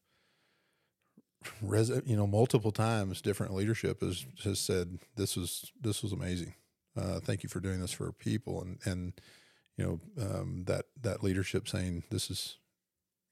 [1.62, 6.54] res, you know multiple times different leadership has has said this was this was amazing.
[6.98, 9.14] Uh, thank you for doing this for people and and
[9.78, 12.58] you know um, that that leadership saying this is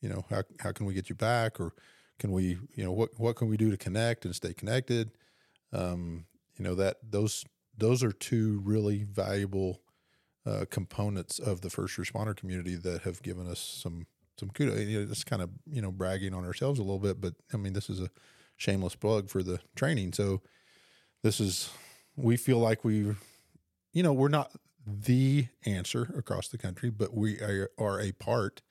[0.02, 1.74] you know how how can we get you back or
[2.20, 5.12] can we you know what what can we do to connect and stay connected
[5.74, 6.26] um,
[6.58, 7.46] you know that those
[7.78, 9.82] those are two really valuable
[10.46, 14.08] uh, components of the first responder community that have given us some
[14.40, 14.80] some kudos.
[14.80, 17.58] You know, it's kind of you know bragging on ourselves a little bit, but I
[17.58, 18.10] mean this is a
[18.56, 20.14] shameless plug for the training.
[20.14, 20.42] So
[21.24, 21.70] this is
[22.16, 23.16] we feel like we,
[23.94, 24.52] you know, we're not
[24.86, 28.62] the answer across the country, but we are, are a part.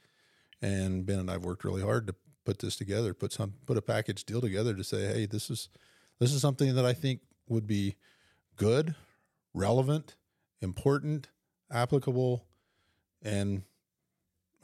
[0.61, 2.15] And Ben and I've worked really hard to
[2.47, 5.69] put this together, put some put a package deal together to say, hey, this is
[6.19, 7.97] this is something that I think would be
[8.57, 8.95] good,
[9.53, 10.17] relevant,
[10.63, 11.29] important,
[11.71, 12.47] applicable,
[13.23, 13.63] and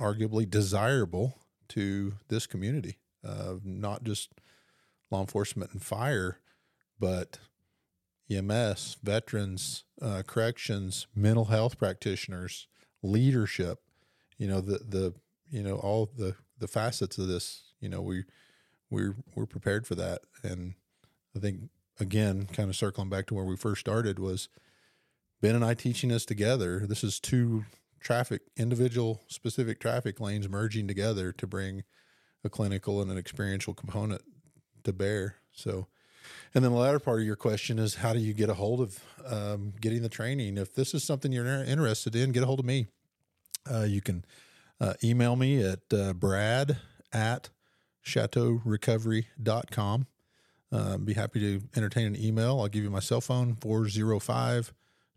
[0.01, 1.35] arguably desirable
[1.69, 4.31] to this community, uh, not just
[5.11, 6.39] law enforcement and fire,
[6.99, 7.39] but
[8.31, 12.69] EMS, veterans, uh, corrections, mental health practitioners,
[13.03, 13.81] leadership.
[14.39, 15.15] You know the the
[15.51, 17.72] you know all the the facets of this.
[17.83, 18.25] You know we
[18.91, 20.75] we're we're prepared for that, and
[21.37, 21.69] I think
[22.01, 24.49] again, kind of circling back to where we first started was
[25.41, 26.87] Ben and I teaching us together.
[26.87, 27.65] This is two
[28.01, 31.85] traffic individual specific traffic lanes merging together to bring
[32.45, 34.23] a clinical and an experiential component
[34.85, 35.37] to bear.
[35.53, 35.87] So,
[36.55, 38.81] and then the latter part of your question is how do you get a hold
[38.81, 40.59] of um, getting the training?
[40.59, 42.87] If this is something you're interested in, get a hold of me.
[43.71, 44.25] Uh, you can
[44.81, 46.79] uh, email me at uh, brad
[47.13, 47.51] at
[48.05, 50.07] chateaurecovery.com.
[50.71, 52.61] Uh, be happy to entertain an email.
[52.61, 54.73] I'll give you my cell phone 405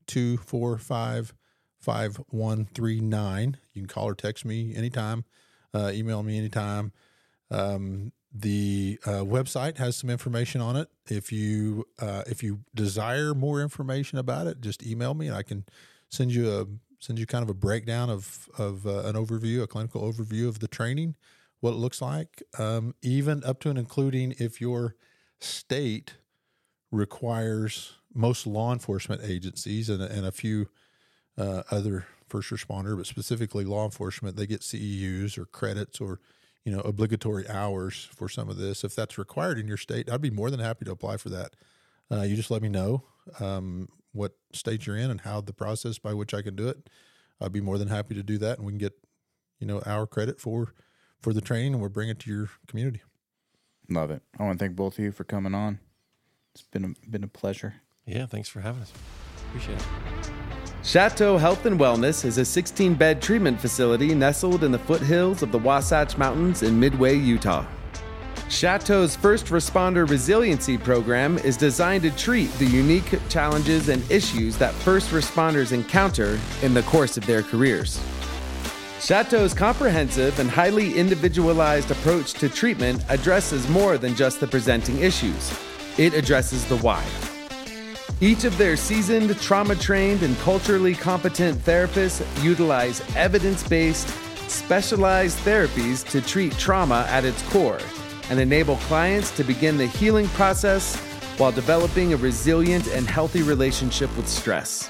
[0.07, 1.33] 245
[1.79, 3.57] 5139.
[3.73, 5.23] You can call or text me anytime,
[5.73, 6.91] uh, email me anytime.
[7.51, 10.89] Um, the uh, website has some information on it.
[11.07, 15.43] If you uh, if you desire more information about it, just email me and I
[15.43, 15.63] can
[16.09, 16.65] send you a
[16.99, 20.59] send you kind of a breakdown of of uh, an overview, a clinical overview of
[20.59, 21.15] the training,
[21.65, 24.95] what it looks like, um, even up to and including if your
[25.39, 26.13] state
[26.91, 30.69] requires most law enforcement agencies and, and a few
[31.39, 36.19] uh, other first responder, but specifically law enforcement, they get CEUs or credits or
[36.65, 38.83] you know obligatory hours for some of this.
[38.83, 41.55] If that's required in your state, I'd be more than happy to apply for that.
[42.11, 43.05] Uh, you just let me know
[43.39, 46.91] um, what state you're in and how the process by which I can do it.
[47.41, 48.93] I'd be more than happy to do that, and we can get
[49.59, 50.75] you know our credit for
[51.25, 53.01] for the training, and we'll bring it to your community.
[53.89, 54.21] Love it.
[54.39, 55.79] I want to thank both of you for coming on.
[56.53, 57.73] It's been a, been a pleasure.
[58.05, 58.93] Yeah, thanks for having us.
[59.47, 59.85] Appreciate it.
[60.83, 65.51] Chateau Health and Wellness is a 16 bed treatment facility nestled in the foothills of
[65.51, 67.65] the Wasatch Mountains in Midway, Utah.
[68.47, 74.75] Chateau's first responder resiliency program is designed to treat the unique challenges and issues that
[74.75, 77.99] first responders encounter in the course of their careers.
[78.99, 85.53] Chateau's comprehensive and highly individualized approach to treatment addresses more than just the presenting issues,
[85.97, 87.05] it addresses the why.
[88.21, 94.07] Each of their seasoned, trauma trained, and culturally competent therapists utilize evidence based,
[94.49, 97.79] specialized therapies to treat trauma at its core
[98.29, 100.95] and enable clients to begin the healing process
[101.37, 104.89] while developing a resilient and healthy relationship with stress.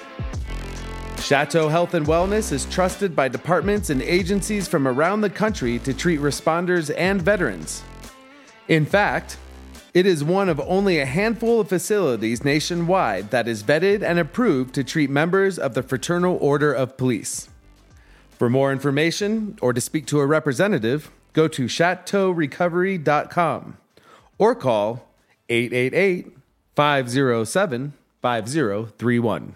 [1.26, 5.92] Chateau Health and Wellness is trusted by departments and agencies from around the country to
[5.92, 7.82] treat responders and veterans.
[8.68, 9.40] In fact,
[9.96, 14.76] it is one of only a handful of facilities nationwide that is vetted and approved
[14.76, 17.50] to treat members of the Fraternal Order of Police.
[18.30, 23.78] For more information or to speak to a representative, go to chateaurecovery.com
[24.38, 25.10] or call
[25.50, 26.38] 888
[26.76, 29.56] 507 5031.